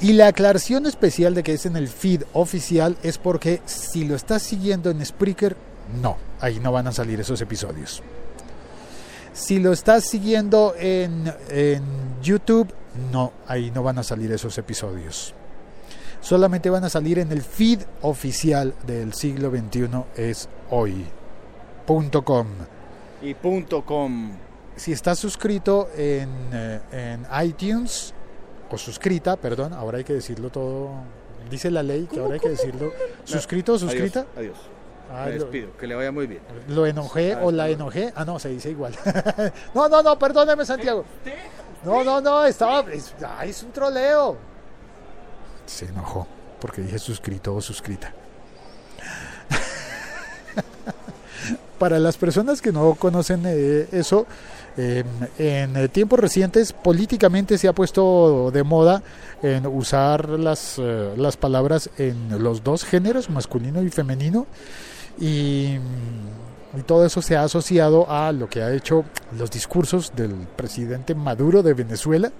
Y 0.00 0.12
la 0.12 0.28
aclaración 0.28 0.86
especial 0.86 1.34
de 1.34 1.42
que 1.42 1.54
es 1.54 1.66
en 1.66 1.76
el 1.76 1.88
feed 1.88 2.22
oficial 2.32 2.96
es 3.02 3.18
porque 3.18 3.60
si 3.64 4.04
lo 4.04 4.14
estás 4.14 4.42
siguiendo 4.42 4.90
en 4.90 5.04
Spreaker, 5.04 5.56
no, 6.00 6.16
ahí 6.40 6.60
no 6.60 6.70
van 6.70 6.86
a 6.86 6.92
salir 6.92 7.18
esos 7.20 7.40
episodios. 7.40 8.02
Si 9.38 9.60
lo 9.60 9.72
estás 9.72 10.04
siguiendo 10.04 10.74
en, 10.76 11.32
en 11.48 11.82
YouTube, 12.20 12.74
no, 13.12 13.32
ahí 13.46 13.70
no 13.70 13.84
van 13.84 13.96
a 13.98 14.02
salir 14.02 14.32
esos 14.32 14.58
episodios. 14.58 15.32
Solamente 16.20 16.68
van 16.70 16.82
a 16.82 16.90
salir 16.90 17.20
en 17.20 17.30
el 17.30 17.42
feed 17.42 17.82
oficial 18.02 18.74
del 18.84 19.14
siglo 19.14 19.50
XXI 19.50 19.88
es 20.16 20.48
hoy.com. 20.70 22.46
Y 23.22 23.34
punto 23.34 23.84
com. 23.84 24.32
Si 24.74 24.90
estás 24.90 25.20
suscrito 25.20 25.88
en, 25.96 26.28
eh, 26.52 26.80
en 26.90 27.26
iTunes, 27.46 28.12
o 28.68 28.76
suscrita, 28.76 29.36
perdón, 29.36 29.72
ahora 29.72 29.98
hay 29.98 30.04
que 30.04 30.14
decirlo 30.14 30.50
todo, 30.50 30.90
dice 31.48 31.70
la 31.70 31.84
ley 31.84 32.08
que 32.12 32.18
ahora 32.18 32.34
hay 32.34 32.40
que 32.40 32.50
decirlo, 32.50 32.92
suscrito 33.22 33.74
o 33.74 33.78
suscrita. 33.78 34.26
Adiós. 34.36 34.56
adiós. 34.56 34.77
Ah, 35.10 35.26
Me 35.26 35.38
lo-. 35.38 35.50
Que 35.50 35.86
le 35.86 35.94
vaya 35.94 36.12
muy 36.12 36.26
bien. 36.26 36.40
Lo 36.68 36.86
enojé 36.86 37.34
Ah, 37.34 37.40
o 37.42 37.50
la 37.50 37.66
no. 37.66 37.72
enojé. 37.72 38.12
Ah, 38.14 38.24
no, 38.24 38.38
se 38.38 38.50
dice 38.50 38.70
igual. 38.70 38.94
no, 39.74 39.88
no, 39.88 40.02
no, 40.02 40.18
perdóneme, 40.18 40.64
Santiago. 40.66 41.04
No, 41.84 42.04
no, 42.04 42.20
no, 42.20 42.44
estaba. 42.44 42.80
Es, 42.92 43.14
es 43.44 43.62
un 43.62 43.72
troleo. 43.72 44.36
Se 45.66 45.86
enojó 45.86 46.26
porque 46.60 46.82
dije 46.82 46.98
suscrito 46.98 47.54
o 47.54 47.60
suscrita. 47.60 48.12
Para 51.78 51.98
las 52.00 52.16
personas 52.16 52.60
que 52.60 52.72
no 52.72 52.94
conocen 52.94 53.42
eh, 53.46 53.88
eso, 53.92 54.26
Eh, 54.80 55.02
en 55.38 55.88
tiempos 55.88 56.20
recientes 56.20 56.72
políticamente 56.72 57.58
se 57.58 57.66
ha 57.66 57.72
puesto 57.72 58.52
de 58.52 58.62
moda 58.62 59.02
en 59.42 59.66
usar 59.66 60.28
las, 60.28 60.76
eh, 60.78 61.14
las 61.16 61.36
palabras 61.36 61.90
en 61.98 62.40
los 62.40 62.62
dos 62.62 62.84
géneros, 62.84 63.28
masculino 63.28 63.82
y 63.82 63.90
femenino, 63.90 64.46
y, 65.20 65.78
todo 66.86 67.04
eso 67.04 67.20
se 67.22 67.36
ha 67.36 67.42
asociado 67.42 68.08
a 68.10 68.30
lo 68.30 68.48
que 68.48 68.62
ha 68.62 68.72
hecho 68.72 69.04
los 69.36 69.50
discursos 69.50 70.12
del 70.14 70.32
presidente 70.32 71.14
Maduro 71.14 71.62
de 71.62 71.74
Venezuela, 71.74 72.30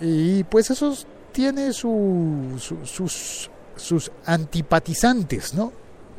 y 0.00 0.44
pues 0.44 0.70
eso 0.70 0.94
tiene 1.32 1.72
su, 1.72 2.56
su- 2.58 2.84
sus, 2.84 3.50
sus 3.76 4.10
antipatizantes, 4.26 5.54
¿no? 5.54 5.72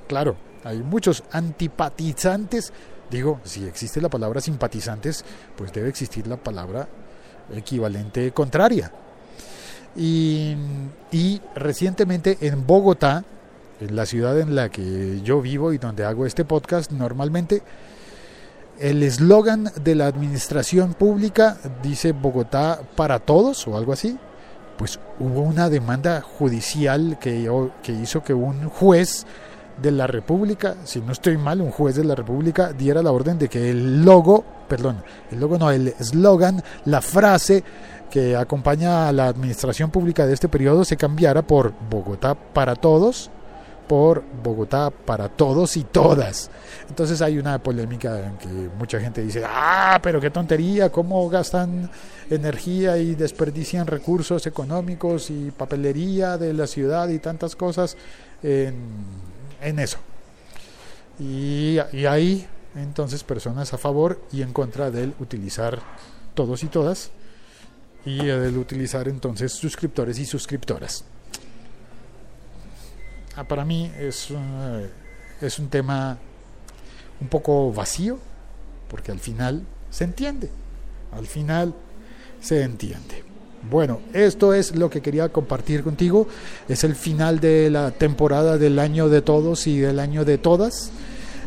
Claro, 0.07 0.35
hay 0.63 0.79
muchos 0.81 1.23
antipatizantes. 1.31 2.73
Digo, 3.11 3.39
si 3.43 3.65
existe 3.65 4.01
la 4.01 4.09
palabra 4.09 4.41
simpatizantes, 4.41 5.23
pues 5.55 5.71
debe 5.71 5.89
existir 5.89 6.25
la 6.25 6.37
palabra 6.37 6.87
equivalente 7.53 8.31
contraria. 8.31 8.91
Y, 9.95 10.55
y 11.11 11.39
recientemente 11.53 12.37
en 12.41 12.65
Bogotá, 12.65 13.23
en 13.79 13.95
la 13.95 14.05
ciudad 14.05 14.39
en 14.39 14.55
la 14.55 14.69
que 14.69 15.21
yo 15.23 15.41
vivo 15.41 15.73
y 15.73 15.77
donde 15.77 16.05
hago 16.05 16.25
este 16.25 16.45
podcast 16.45 16.91
normalmente, 16.91 17.63
el 18.79 19.03
eslogan 19.03 19.71
de 19.83 19.95
la 19.95 20.07
administración 20.07 20.93
pública 20.93 21.57
dice 21.81 22.11
Bogotá 22.11 22.81
para 22.95 23.19
todos 23.19 23.67
o 23.67 23.77
algo 23.77 23.93
así. 23.93 24.17
Pues 24.77 24.99
hubo 25.19 25.41
una 25.41 25.69
demanda 25.69 26.21
judicial 26.21 27.17
que, 27.19 27.47
hizo 28.01 28.23
que 28.23 28.33
un 28.33 28.69
juez 28.69 29.25
de 29.81 29.91
la 29.91 30.07
República, 30.07 30.75
si 30.83 30.99
no 30.99 31.11
estoy 31.11 31.37
mal, 31.37 31.61
un 31.61 31.71
juez 31.71 31.95
de 31.95 32.03
la 32.03 32.15
República 32.15 32.73
diera 32.73 33.03
la 33.03 33.11
orden 33.11 33.37
de 33.37 33.49
que 33.49 33.69
el 33.69 34.03
logo, 34.03 34.43
perdón, 34.67 35.03
el 35.31 35.39
logo 35.39 35.57
no, 35.57 35.69
el 35.69 35.89
eslogan, 35.99 36.63
la 36.85 37.01
frase 37.01 37.63
que 38.09 38.35
acompaña 38.35 39.07
a 39.07 39.11
la 39.11 39.27
administración 39.27 39.89
pública 39.91 40.25
de 40.25 40.33
este 40.33 40.49
periodo 40.49 40.85
se 40.85 40.97
cambiara 40.97 41.41
por 41.41 41.73
Bogotá 41.89 42.35
para 42.35 42.75
todos, 42.75 43.31
por 43.87 44.23
Bogotá 44.43 44.89
para 44.89 45.29
todos 45.29 45.77
y 45.77 45.83
todas. 45.83 46.49
Entonces 46.89 47.21
hay 47.21 47.37
una 47.37 47.61
polémica 47.61 48.19
en 48.27 48.37
que 48.37 48.47
mucha 48.77 48.99
gente 48.99 49.21
dice, 49.21 49.43
ah, 49.45 49.99
pero 50.01 50.19
qué 50.19 50.29
tontería, 50.29 50.91
cómo 50.91 51.29
gastan 51.29 51.89
energía 52.29 52.97
y 52.97 53.15
desperdician 53.15 53.87
recursos 53.87 54.45
económicos 54.47 55.29
y 55.29 55.51
papelería 55.51 56.37
de 56.37 56.53
la 56.53 56.67
ciudad 56.67 57.09
y 57.09 57.19
tantas 57.19 57.55
cosas 57.55 57.97
en, 58.41 59.79
eso. 59.79 59.97
Y, 61.19 61.77
y 61.91 62.05
hay 62.05 62.47
entonces 62.75 63.23
personas 63.23 63.73
a 63.73 63.77
favor 63.77 64.19
y 64.31 64.41
en 64.41 64.51
contra 64.51 64.91
del 64.91 65.13
utilizar 65.19 65.79
todos 66.33 66.63
y 66.63 66.67
todas 66.67 67.11
y 68.05 68.25
del 68.25 68.57
utilizar 68.57 69.07
entonces 69.07 69.53
suscriptores 69.53 70.19
y 70.19 70.25
suscriptoras. 70.25 71.05
Ah, 73.35 73.43
para 73.43 73.65
mí 73.65 73.91
es, 73.99 74.29
uh, 74.29 74.35
es 75.41 75.57
un 75.57 75.67
tema 75.67 76.17
un 77.19 77.27
poco 77.27 77.73
vacío, 77.73 78.19
porque 78.89 79.11
al 79.11 79.19
final 79.19 79.63
se 79.89 80.03
entiende, 80.03 80.51
al 81.11 81.25
final 81.25 81.73
se 82.39 82.61
entiende. 82.61 83.23
Bueno, 83.69 84.01
esto 84.13 84.53
es 84.53 84.75
lo 84.75 84.89
que 84.89 85.01
quería 85.01 85.29
compartir 85.29 85.83
contigo. 85.83 86.27
Es 86.67 86.83
el 86.83 86.95
final 86.95 87.39
de 87.39 87.69
la 87.69 87.91
temporada 87.91 88.57
del 88.57 88.77
año 88.77 89.09
de 89.09 89.21
todos 89.21 89.65
y 89.67 89.79
del 89.79 89.99
año 89.99 90.25
de 90.25 90.37
todas. 90.37 90.91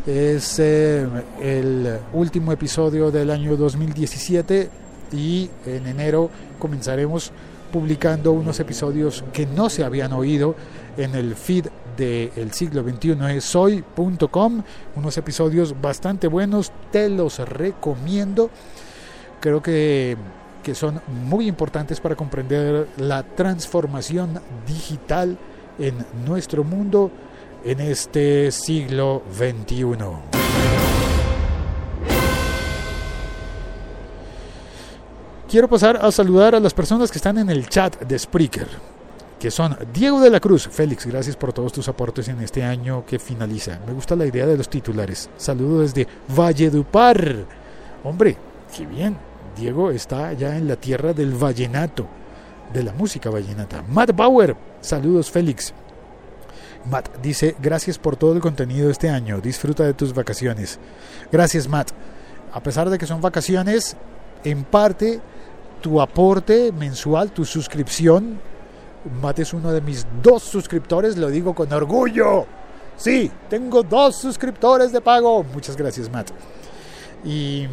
Es 0.07 0.59
eh, 0.59 1.07
el 1.40 1.99
último 2.14 2.52
episodio 2.52 3.11
del 3.11 3.31
año 3.31 3.57
2017 3.57 4.71
y 5.12 5.50
en 5.66 5.87
enero 5.87 6.31
comenzaremos 6.59 7.33
publicando 7.76 8.32
unos 8.32 8.58
episodios 8.58 9.22
que 9.34 9.44
no 9.44 9.68
se 9.68 9.84
habían 9.84 10.14
oído 10.14 10.54
en 10.96 11.14
el 11.14 11.36
feed 11.36 11.66
del 11.94 12.52
siglo 12.52 12.82
XXI 12.82 13.36
es 13.36 13.44
soy.com, 13.44 14.62
unos 14.94 15.18
episodios 15.18 15.78
bastante 15.78 16.26
buenos, 16.26 16.72
te 16.90 17.10
los 17.10 17.38
recomiendo. 17.38 18.48
Creo 19.42 19.62
que, 19.62 20.16
que 20.62 20.74
son 20.74 21.02
muy 21.28 21.48
importantes 21.48 22.00
para 22.00 22.16
comprender 22.16 22.88
la 22.96 23.22
transformación 23.22 24.40
digital 24.66 25.36
en 25.78 25.96
nuestro 26.24 26.64
mundo 26.64 27.10
en 27.62 27.80
este 27.80 28.50
siglo 28.52 29.22
XXI. 29.36 30.45
Quiero 35.48 35.68
pasar 35.68 35.96
a 36.02 36.11
saludar 36.11 36.56
a 36.56 36.61
las 36.61 36.74
personas 36.74 37.09
que 37.09 37.18
están 37.18 37.38
en 37.38 37.48
el 37.48 37.68
chat 37.68 38.00
de 38.00 38.18
Spreaker, 38.18 38.66
que 39.38 39.52
son 39.52 39.78
Diego 39.94 40.18
de 40.20 40.28
la 40.28 40.40
Cruz. 40.40 40.66
Félix, 40.66 41.06
gracias 41.06 41.37
por 41.37 41.52
todos 41.52 41.72
tus 41.72 41.87
aportes 41.87 42.26
en 42.26 42.40
este 42.40 42.64
año 42.64 43.06
que 43.06 43.20
finaliza. 43.20 43.78
Me 43.87 43.92
gusta 43.92 44.16
la 44.16 44.26
idea 44.26 44.44
de 44.44 44.56
los 44.56 44.68
titulares. 44.68 45.30
Saludo 45.37 45.82
desde 45.82 46.09
Valledupar. 46.37 47.44
Hombre, 48.02 48.37
qué 48.76 48.87
bien. 48.87 49.16
Diego 49.56 49.92
está 49.92 50.32
ya 50.32 50.56
en 50.56 50.66
la 50.66 50.74
tierra 50.74 51.12
del 51.12 51.32
vallenato, 51.32 52.09
de 52.72 52.82
la 52.82 52.92
música 52.92 53.30
vallenata. 53.30 53.85
Matt 53.88 54.16
Bauer, 54.16 54.56
saludos 54.80 55.30
Félix. 55.30 55.72
Matt 56.90 57.20
dice, 57.22 57.54
gracias 57.62 57.98
por 57.98 58.16
todo 58.16 58.32
el 58.32 58.40
contenido 58.40 58.90
este 58.90 59.11
año, 59.11 59.40
disfruta 59.40 59.85
de 59.85 59.94
tus 59.94 60.12
vacaciones. 60.12 60.80
Gracias 61.30 61.68
Matt. 61.68 61.92
A 62.52 62.61
pesar 62.64 62.90
de 62.90 62.98
que 62.98 63.06
son 63.06 63.20
vacaciones, 63.20 63.96
en 64.42 64.64
parte 64.64 65.20
tu 65.80 66.00
aporte 66.00 66.72
mensual, 66.72 67.30
tu 67.30 67.44
suscripción, 67.44 68.38
Matt 69.20 69.38
es 69.38 69.52
uno 69.52 69.72
de 69.72 69.80
mis 69.80 70.06
dos 70.22 70.42
suscriptores, 70.42 71.16
lo 71.16 71.28
digo 71.28 71.54
con 71.54 71.72
orgullo. 71.72 72.46
Sí, 72.96 73.30
tengo 73.48 73.82
dos 73.82 74.16
suscriptores 74.16 74.92
de 74.92 75.00
pago. 75.00 75.44
Muchas 75.44 75.76
gracias 75.76 76.10
Matt. 76.10 76.30
Y, 77.24 77.66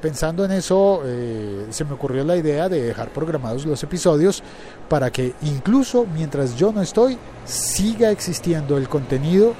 pensando 0.00 0.44
en 0.44 0.52
eso, 0.52 1.02
eh, 1.04 1.66
se 1.70 1.84
me 1.84 1.92
ocurrió 1.92 2.24
la 2.24 2.36
idea 2.36 2.68
de 2.68 2.82
dejar 2.82 3.08
programados 3.10 3.64
los 3.64 3.82
episodios 3.82 4.42
para 4.88 5.10
que 5.10 5.34
incluso 5.42 6.06
mientras 6.12 6.56
yo 6.56 6.72
no 6.72 6.82
estoy, 6.82 7.18
siga 7.44 8.10
existiendo 8.10 8.76
el 8.76 8.88
contenido 8.88 9.54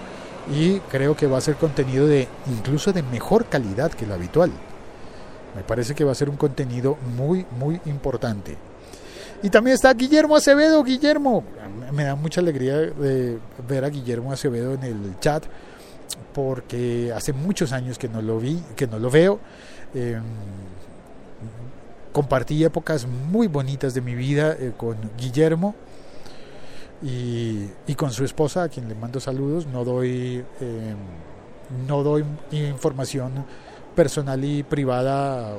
y 0.54 0.78
creo 0.80 1.16
que 1.16 1.26
va 1.26 1.38
a 1.38 1.40
ser 1.40 1.56
contenido 1.56 2.06
de 2.06 2.28
incluso 2.46 2.92
de 2.92 3.02
mejor 3.02 3.46
calidad 3.46 3.90
que 3.92 4.04
el 4.04 4.12
habitual. 4.12 4.50
Me 5.56 5.62
parece 5.62 5.94
que 5.94 6.04
va 6.04 6.12
a 6.12 6.14
ser 6.14 6.28
un 6.28 6.36
contenido 6.36 6.98
muy, 7.16 7.46
muy 7.58 7.80
importante. 7.86 8.56
Y 9.42 9.50
también 9.50 9.74
está 9.74 9.92
Guillermo 9.94 10.36
Acevedo. 10.36 10.84
Guillermo, 10.84 11.42
me 11.92 12.04
da 12.04 12.14
mucha 12.14 12.40
alegría 12.40 12.76
de 12.76 13.38
ver 13.66 13.84
a 13.84 13.88
Guillermo 13.88 14.32
Acevedo 14.32 14.74
en 14.74 14.82
el 14.84 15.18
chat 15.20 15.44
porque 16.34 17.12
hace 17.14 17.32
muchos 17.32 17.72
años 17.72 17.98
que 17.98 18.08
no 18.08 18.20
lo 18.20 18.38
vi, 18.38 18.62
que 18.76 18.86
no 18.86 18.98
lo 18.98 19.10
veo. 19.10 19.40
Eh, 19.94 20.20
compartí 22.12 22.62
épocas 22.64 23.06
muy 23.06 23.46
bonitas 23.46 23.94
de 23.94 24.00
mi 24.00 24.14
vida 24.14 24.52
eh, 24.58 24.72
con 24.76 24.96
Guillermo 25.18 25.74
y, 27.02 27.94
con 27.96 28.10
su 28.10 28.24
esposa, 28.24 28.64
a 28.64 28.68
quien 28.68 28.88
le 28.88 28.94
mando 28.94 29.20
saludos. 29.20 29.66
No 29.66 29.84
doy, 29.84 30.44
eh, 30.60 30.94
no 31.86 32.02
doy 32.02 32.24
información 32.50 33.44
personal 33.96 34.44
y 34.44 34.62
privada 34.62 35.56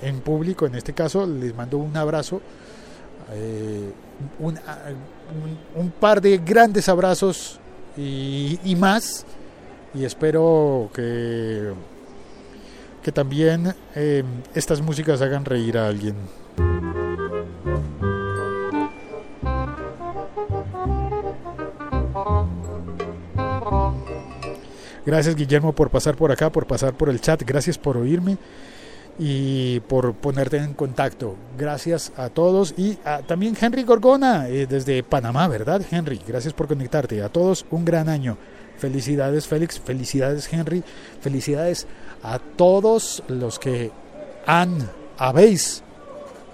en, 0.00 0.20
público. 0.20 0.64
En 0.64 0.76
este 0.76 0.94
caso, 0.94 1.26
les 1.26 1.54
mando 1.54 1.76
un 1.76 1.94
abrazo. 1.96 2.40
Eh, 3.34 3.92
un, 4.38 4.54
un, 4.54 5.82
un, 5.82 5.90
par 5.90 6.22
de 6.22 6.38
grandes 6.38 6.88
abrazos 6.88 7.60
y, 7.94 8.58
y 8.64 8.74
más 8.74 9.26
y 9.94 10.04
espero 10.04 10.90
que, 10.94 11.72
que 13.02 13.12
también 13.12 13.74
eh, 13.94 14.22
estas 14.54 14.80
músicas 14.80 15.20
hagan 15.22 15.44
reír 15.44 15.78
a 15.78 15.88
alguien. 15.88 16.16
Gracias 25.08 25.36
Guillermo 25.36 25.72
por 25.72 25.88
pasar 25.88 26.16
por 26.16 26.30
acá, 26.30 26.52
por 26.52 26.66
pasar 26.66 26.92
por 26.92 27.08
el 27.08 27.18
chat, 27.18 27.42
gracias 27.42 27.78
por 27.78 27.96
oírme 27.96 28.36
y 29.18 29.80
por 29.80 30.12
ponerte 30.12 30.58
en 30.58 30.74
contacto. 30.74 31.34
Gracias 31.56 32.12
a 32.18 32.28
todos 32.28 32.74
y 32.76 32.98
a, 33.06 33.20
también 33.20 33.56
Henry 33.58 33.84
Gorgona 33.84 34.50
eh, 34.50 34.66
desde 34.66 35.02
Panamá, 35.02 35.48
¿verdad 35.48 35.80
Henry? 35.90 36.20
Gracias 36.28 36.52
por 36.52 36.68
conectarte. 36.68 37.22
A 37.22 37.30
todos 37.30 37.64
un 37.70 37.86
gran 37.86 38.10
año. 38.10 38.36
Felicidades 38.76 39.46
Félix, 39.46 39.80
felicidades 39.80 40.52
Henry, 40.52 40.84
felicidades 41.22 41.86
a 42.22 42.38
todos 42.38 43.22
los 43.28 43.58
que 43.58 43.90
han, 44.44 44.90
habéis 45.16 45.82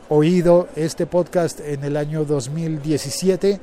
oído 0.08 0.68
este 0.76 1.06
podcast 1.06 1.58
en 1.58 1.82
el 1.82 1.96
año 1.96 2.24
2017. 2.24 3.58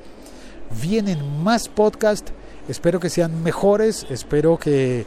Vienen 0.81 1.41
más 1.41 1.69
podcasts, 1.69 2.33
espero 2.67 2.99
que 2.99 3.09
sean 3.09 3.43
mejores, 3.43 4.05
espero 4.09 4.57
que 4.57 5.05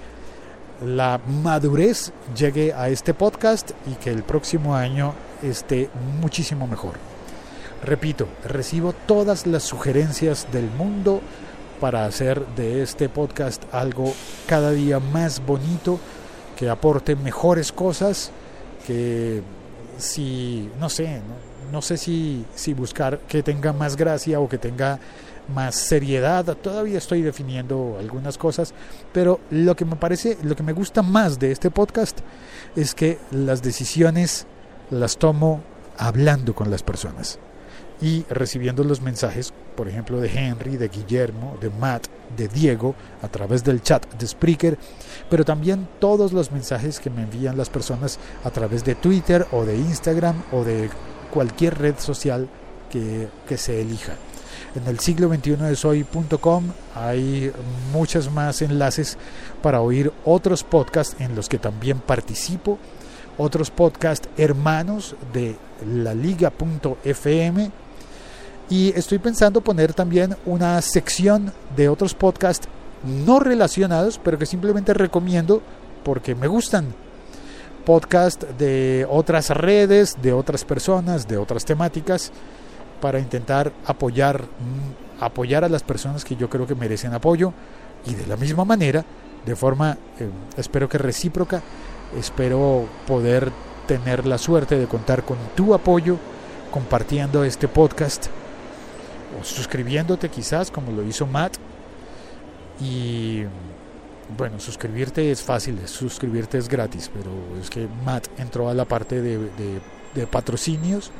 la 0.85 1.21
madurez 1.43 2.13
llegue 2.37 2.73
a 2.73 2.89
este 2.89 3.15
podcast 3.15 3.71
y 3.91 3.95
que 3.95 4.11
el 4.11 4.23
próximo 4.23 4.75
año 4.75 5.15
esté 5.43 5.89
muchísimo 6.21 6.67
mejor. 6.67 6.95
Repito, 7.83 8.29
recibo 8.45 8.93
todas 8.93 9.47
las 9.47 9.63
sugerencias 9.63 10.47
del 10.53 10.71
mundo 10.71 11.21
para 11.81 12.07
hacer 12.07 12.47
de 12.57 12.83
este 12.83 13.09
podcast 13.09 13.63
algo 13.73 14.15
cada 14.47 14.71
día 14.71 15.01
más 15.01 15.45
bonito, 15.45 16.01
que 16.57 16.69
aporte 16.71 17.17
mejores 17.17 17.73
cosas, 17.73 18.31
que 18.87 19.43
si, 19.99 20.71
no 20.81 20.89
sé, 20.89 21.19
no, 21.19 21.73
no 21.73 21.83
sé 21.83 21.97
si, 21.97 22.45
si 22.55 22.73
buscar 22.73 23.19
que 23.29 23.43
tenga 23.43 23.73
más 23.73 23.97
gracia 23.97 24.41
o 24.41 24.49
que 24.49 24.59
tenga 24.59 24.99
más 25.49 25.75
seriedad. 25.75 26.45
Todavía 26.57 26.99
estoy 26.99 27.23
definiendo 27.23 27.97
algunas 27.99 28.39
cosas, 28.39 28.75
pero 29.13 29.41
lo 29.51 29.75
que 29.77 29.85
me 29.85 29.97
parece, 29.97 30.39
lo 30.43 30.57
que 30.57 30.63
me 30.63 30.73
gusta 30.73 31.03
más 31.03 31.39
de 31.39 31.53
este 31.53 31.71
podcast 31.71 32.21
es 32.77 32.95
que 32.95 33.19
las 33.31 33.63
decisiones 33.63 34.47
las 34.91 35.17
tomo 35.17 35.63
hablando 35.97 36.55
con 36.55 36.71
las 36.71 36.83
personas 36.83 37.39
y 38.01 38.25
recibiendo 38.29 38.85
los 38.85 39.01
mensajes, 39.01 39.53
por 39.77 39.89
ejemplo, 39.89 40.21
de 40.21 40.29
Henry, 40.29 40.77
de 40.77 40.89
Guillermo, 40.89 41.57
de 41.61 41.71
Matt, 41.71 42.09
de 42.37 42.49
Diego, 42.49 42.95
a 43.23 43.29
través 43.29 43.65
del 43.65 43.83
chat 43.83 44.05
de 44.15 44.27
Spreaker, 44.27 44.79
pero 45.31 45.45
también 45.45 45.89
todos 46.01 46.33
los 46.33 46.51
mensajes 46.51 47.01
que 47.01 47.11
me 47.11 47.23
envían 47.23 47.57
las 47.57 47.71
personas 47.71 48.19
a 48.43 48.51
través 48.51 48.85
de 48.85 48.95
Twitter 48.95 49.47
o 49.53 49.65
de 49.65 49.77
Instagram 49.77 50.43
o 50.53 50.65
de 50.65 50.91
cualquier 51.33 51.79
red 51.79 51.95
social 51.99 52.49
que, 52.91 53.29
que 53.49 53.57
se 53.57 53.81
elija. 53.81 54.15
En 54.75 54.89
el 54.89 54.99
siglo 54.99 55.29
21 55.29 55.67
de 55.67 55.77
soy.com 55.77 56.65
hay 56.97 57.53
muchos 57.93 58.31
más 58.33 58.61
enlaces 58.61 59.17
para 59.63 59.81
oír 59.81 60.13
otros 60.25 60.65
podcasts 60.65 61.15
en 61.21 61.37
los 61.37 61.49
que 61.49 61.59
también 61.59 62.01
participo, 62.01 62.79
otros 63.39 63.71
podcasts 63.71 64.29
hermanos 64.37 65.15
de 65.33 65.55
la 65.87 66.13
liga.fm 66.13 67.71
y 68.69 68.93
estoy 68.99 69.19
pensando 69.19 69.61
poner 69.61 69.95
también 69.95 70.37
una 70.45 70.83
sección 70.83 71.53
de 71.77 71.89
otros 71.89 72.15
podcasts 72.15 72.67
no 73.05 73.39
relacionados, 73.39 74.19
pero 74.25 74.39
que 74.39 74.47
simplemente 74.47 74.93
recomiendo 74.93 75.63
porque 76.03 76.35
me 76.35 76.49
gustan. 76.49 76.87
Podcast 77.85 78.43
de 78.43 79.07
otras 79.09 79.51
redes, 79.51 80.17
de 80.21 80.33
otras 80.33 80.65
personas, 80.65 81.29
de 81.29 81.37
otras 81.37 81.65
temáticas 81.65 82.33
para 83.01 83.19
intentar 83.19 83.73
apoyar, 83.87 84.43
mm, 84.43 85.23
apoyar 85.23 85.65
a 85.65 85.69
las 85.69 85.83
personas 85.83 86.25
que 86.25 86.37
yo 86.37 86.49
creo 86.49 86.67
que 86.67 86.75
merecen 86.75 87.15
apoyo 87.15 87.53
y 88.07 88.15
de 88.15 88.27
la 88.27 88.37
misma 88.37 88.65
manera, 88.65 89.05
de 89.45 89.57
forma, 89.57 89.97
eh, 90.19 90.29
espero 90.57 90.89
que 90.89 90.99
recíproca, 90.99 91.63
espero 92.19 92.87
poder 93.07 93.53
tener 93.87 94.27
la 94.27 94.39
suerte 94.39 94.79
de 94.79 94.87
contar 94.87 95.25
con 95.25 95.37
tu 95.55 95.75
apoyo 95.75 96.19
compartiendo 96.71 97.45
este 97.45 97.69
podcast 97.69 98.27
o 99.39 99.45
suscribiéndote 99.45 100.29
quizás 100.29 100.71
como 100.71 100.93
lo 100.93 101.03
hizo 101.03 101.27
Matt. 101.27 101.57
Y 102.81 103.45
bueno, 104.37 104.59
suscribirte 104.59 105.31
es 105.31 105.43
fácil, 105.43 105.79
suscribirte 105.87 106.59
es 106.59 106.69
gratis, 106.69 107.11
pero 107.13 107.31
es 107.61 107.71
que 107.71 107.87
Matt 108.05 108.29
entró 108.39 108.69
a 108.69 108.75
la 108.75 108.85
parte 108.85 109.21
de, 109.21 109.81
patrocinios 110.31 111.11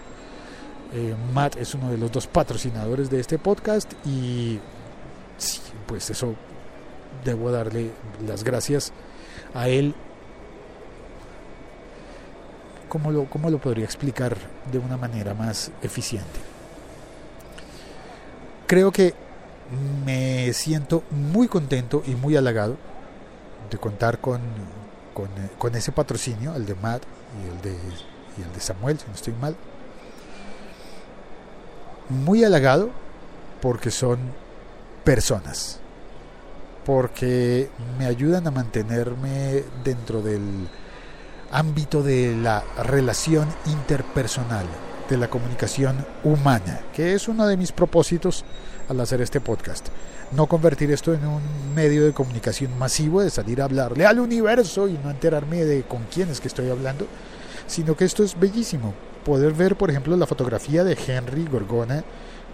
eh, 0.95 1.17
Matt 1.33 1.57
es 1.57 1.75
uno 1.75 1.91
de 1.91 1.99
los 1.99 2.13
dos 2.13 2.29
patrocinadores 2.29 3.11
de 3.11 3.19
este 3.19 3.37
podcast 3.37 3.93
y 4.07 4.61
sí, 5.37 5.61
pues 5.87 6.09
eso 6.09 6.37
debo 7.25 7.51
darle 7.51 7.91
las 8.25 8.45
gracias 8.45 8.93
a 9.55 9.69
él. 9.69 9.93
¿Cómo 12.89 13.11
lo, 13.11 13.25
cómo 13.25 13.51
lo 13.51 13.59
podría 13.59 13.85
explicar 13.85 14.37
de 14.71 14.79
una 14.79 14.97
manera 14.97 15.35
más 15.35 15.73
eficiente? 15.83 16.39
Creo 18.69 18.93
que 18.93 19.15
me 20.07 20.53
siento 20.53 21.03
muy 21.11 21.49
contento 21.49 22.05
y 22.07 22.15
muy 22.15 22.37
halagado 22.37 22.77
de 23.69 23.79
contar 23.79 24.21
con, 24.21 24.41
con, 25.13 25.29
con 25.59 25.75
ese 25.75 25.91
patrocinio, 25.91 26.55
el 26.55 26.67
de 26.67 26.77
Matt 26.77 27.03
y 27.43 27.49
el 27.49 27.63
de, 27.63 27.77
y 28.39 28.43
el 28.43 28.53
de 28.53 28.61
Samuel, 28.61 29.01
si 29.01 29.07
no 29.09 29.15
estoy 29.15 29.35
mal 29.41 29.57
muy 32.09 32.45
halagado 32.45 32.91
porque 33.61 33.91
son 33.91 34.19
personas, 35.05 35.79
porque 36.85 37.69
me 37.99 38.07
ayudan 38.07 38.47
a 38.47 38.51
mantenerme 38.51 39.65
dentro 39.85 40.23
del 40.23 40.69
ámbito 41.51 42.03
de 42.03 42.35
la 42.37 42.65
relación 42.83 43.49
interpersonal, 43.67 44.67
de 45.09 45.17
la 45.17 45.29
comunicación 45.29 46.05
humana, 46.25 46.81
que 46.95 47.15
es 47.15 47.29
uno 47.29 47.47
de 47.47 47.57
mis 47.57 47.73
propósitos 47.73 48.45
al 48.89 49.01
hacer 49.01 49.21
este 49.21 49.41
podcast. 49.41 49.89
No 50.33 50.47
convertir 50.47 50.91
esto 50.91 51.15
en 51.15 51.25
un 51.27 51.43
medio 51.75 52.05
de 52.05 52.13
comunicación 52.13 52.77
masivo, 52.79 53.23
de 53.23 53.31
salir 53.31 53.61
a 53.61 53.67
hablarle 53.67 54.07
al 54.07 54.19
universo 54.19 54.89
y 54.89 54.99
no 55.03 55.11
enterarme 55.11 55.65
de 55.65 55.83
con 55.83 56.05
quién 56.13 56.31
es 56.31 56.41
que 56.41 56.49
estoy 56.49 56.71
hablando, 56.71 57.07
sino 57.67 57.97
que 57.97 58.05
esto 58.05 58.25
es 58.25 58.39
bellísimo, 58.39 58.95
poder 59.25 59.53
ver, 59.53 59.77
por 59.77 59.91
ejemplo, 59.91 60.17
la 60.17 60.27
fotografía 60.27 60.85
de 60.85 60.97
Henry 61.07 61.47
Gorgona 61.47 62.05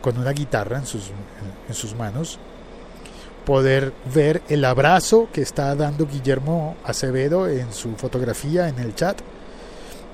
con 0.01 0.17
una 0.19 0.33
guitarra 0.33 0.79
en 0.79 0.87
sus, 0.87 1.11
en 1.69 1.75
sus 1.75 1.95
manos, 1.95 2.39
poder 3.45 3.93
ver 4.15 4.43
el 4.49 4.65
abrazo 4.65 5.29
que 5.33 5.43
está 5.43 5.75
dando 5.75 6.07
Guillermo 6.07 6.77
Acevedo 6.85 7.49
en 7.49 7.73
su 7.73 7.97
fotografía 7.97 8.69
en 8.69 8.79
el 8.79 8.95
chat, 8.95 9.21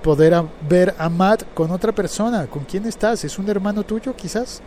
poder 0.03 0.43
ver 0.69 0.95
a 0.99 1.09
Matt 1.09 1.45
con 1.55 1.71
otra 1.71 1.93
persona, 1.93 2.47
¿con 2.47 2.65
quién 2.65 2.87
estás? 2.87 3.25
¿Es 3.25 3.39
un 3.39 3.49
hermano 3.49 3.83
tuyo 3.83 4.15
quizás? 4.15 4.63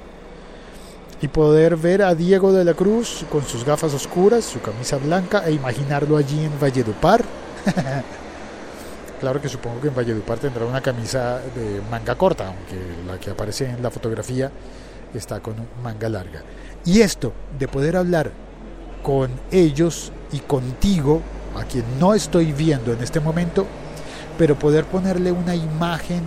Y 1.21 1.27
poder 1.27 1.75
ver 1.75 2.01
a 2.01 2.15
Diego 2.15 2.53
de 2.53 2.63
la 2.63 2.73
Cruz 2.73 3.25
con 3.31 3.43
sus 3.43 3.65
gafas 3.65 3.93
oscuras, 3.93 4.45
su 4.45 4.61
camisa 4.61 4.97
blanca 4.97 5.43
e 5.45 5.51
imaginarlo 5.51 6.17
allí 6.17 6.45
en 6.45 6.59
Valledupar. 6.59 7.23
Claro 9.19 9.41
que 9.41 9.49
supongo 9.49 9.81
que 9.81 9.89
en 9.89 9.95
Valledupar 9.95 10.39
tendrá 10.39 10.65
una 10.65 10.81
camisa 10.81 11.39
de 11.39 11.81
manga 11.91 12.15
corta, 12.15 12.47
aunque 12.47 12.77
la 13.05 13.19
que 13.19 13.31
aparece 13.31 13.65
en 13.65 13.83
la 13.83 13.91
fotografía 13.91 14.49
está 15.13 15.41
con 15.41 15.55
manga 15.83 16.07
larga. 16.07 16.41
Y 16.85 17.01
esto 17.01 17.33
de 17.57 17.67
poder 17.67 17.97
hablar 17.97 18.31
con 19.03 19.29
ellos 19.51 20.13
y 20.31 20.39
contigo, 20.39 21.21
a 21.57 21.65
quien 21.65 21.83
no 21.99 22.13
estoy 22.13 22.53
viendo 22.53 22.93
en 22.93 23.01
este 23.01 23.19
momento, 23.19 23.65
pero 24.37 24.57
poder 24.57 24.85
ponerle 24.85 25.33
una 25.33 25.53
imagen 25.53 26.21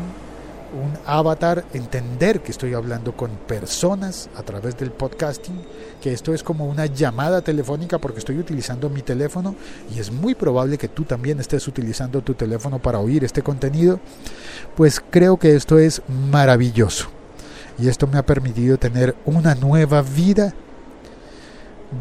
un 0.73 0.93
avatar, 1.07 1.65
entender 1.73 2.41
que 2.41 2.51
estoy 2.51 2.75
hablando 2.75 3.17
con 3.17 3.31
personas 3.47 4.29
a 4.37 4.43
través 4.43 4.77
del 4.77 4.91
podcasting, 4.91 5.61
que 6.01 6.13
esto 6.13 6.35
es 6.35 6.43
como 6.43 6.67
una 6.67 6.87
llamada 6.87 7.43
telefónica 7.43 7.99
porque 7.99 8.19
estoy 8.19 8.39
utilizando 8.39 8.89
mi 8.91 9.03
teléfono 9.03 9.55
y 9.95 9.99
es 9.99 10.11
muy 10.11 10.35
probable 10.35 10.79
que 10.79 10.89
tú 10.89 11.05
también 11.05 11.41
estés 11.41 11.67
utilizando 11.69 12.23
tu 12.23 12.35
teléfono 12.35 12.81
para 12.81 12.99
oír 12.99 13.25
este 13.25 13.43
contenido, 13.43 14.01
pues 14.77 15.03
creo 15.11 15.37
que 15.37 15.55
esto 15.55 15.79
es 15.79 16.03
maravilloso. 16.09 17.09
Y 17.79 17.89
esto 17.89 18.07
me 18.07 18.19
ha 18.19 18.27
permitido 18.27 18.79
tener 18.79 19.17
una 19.25 19.55
nueva 19.55 20.03
vida 20.03 20.55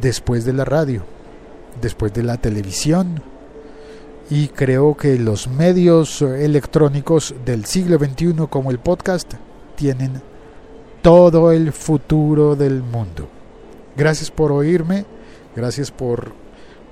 después 0.02 0.46
de 0.46 0.54
la 0.54 0.66
radio, 0.66 1.04
después 1.82 2.14
de 2.14 2.24
la 2.24 2.38
televisión, 2.38 3.24
y 4.32 4.48
creo 4.48 4.96
que 4.96 5.20
los 5.20 5.50
medios 5.50 6.22
electrónicos 6.22 7.36
del 7.46 7.66
siglo 7.66 8.00
XXI 8.00 8.48
como 8.50 8.72
el 8.72 8.80
podcast 8.80 9.34
tienen 9.76 10.22
todo 11.02 11.52
el 11.52 11.74
futuro 11.74 12.56
del 12.56 12.82
mundo. 12.82 13.28
Gracias 13.98 14.32
por 14.32 14.54
oírme, 14.54 15.06
gracias 15.54 15.92
por 15.92 16.32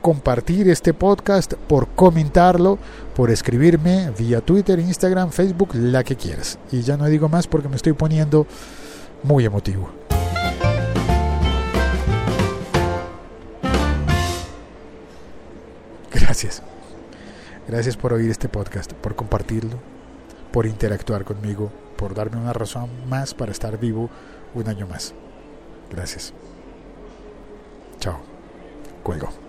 compartir 0.01 0.67
este 0.69 0.93
podcast, 0.93 1.53
por 1.53 1.87
comentarlo, 1.87 2.77
por 3.15 3.31
escribirme 3.31 4.11
vía 4.19 4.41
Twitter, 4.41 4.77
Instagram, 4.77 5.31
Facebook, 5.31 5.69
la 5.75 6.03
que 6.03 6.17
quieras. 6.17 6.59
Y 6.73 6.81
ya 6.81 6.97
no 6.97 7.05
digo 7.05 7.29
más 7.29 7.47
porque 7.47 7.69
me 7.69 7.77
estoy 7.77 7.93
poniendo 7.93 8.47
muy 9.23 9.45
emotivo. 9.45 9.89
Gracias. 16.11 16.68
Gracias 17.69 17.97
por 17.97 18.13
oír 18.13 18.31
este 18.31 18.49
podcast, 18.49 18.93
por 18.93 19.15
compartirlo, 19.15 19.77
por 20.51 20.65
interactuar 20.65 21.23
conmigo, 21.23 21.71
por 21.97 22.15
darme 22.15 22.37
una 22.37 22.51
razón 22.51 22.89
más 23.07 23.35
para 23.35 23.51
estar 23.51 23.77
vivo 23.77 24.09
un 24.55 24.67
año 24.67 24.87
más. 24.87 25.13
Gracias. 25.91 26.33
Chao. 27.99 28.21
Cuelgo. 29.03 29.48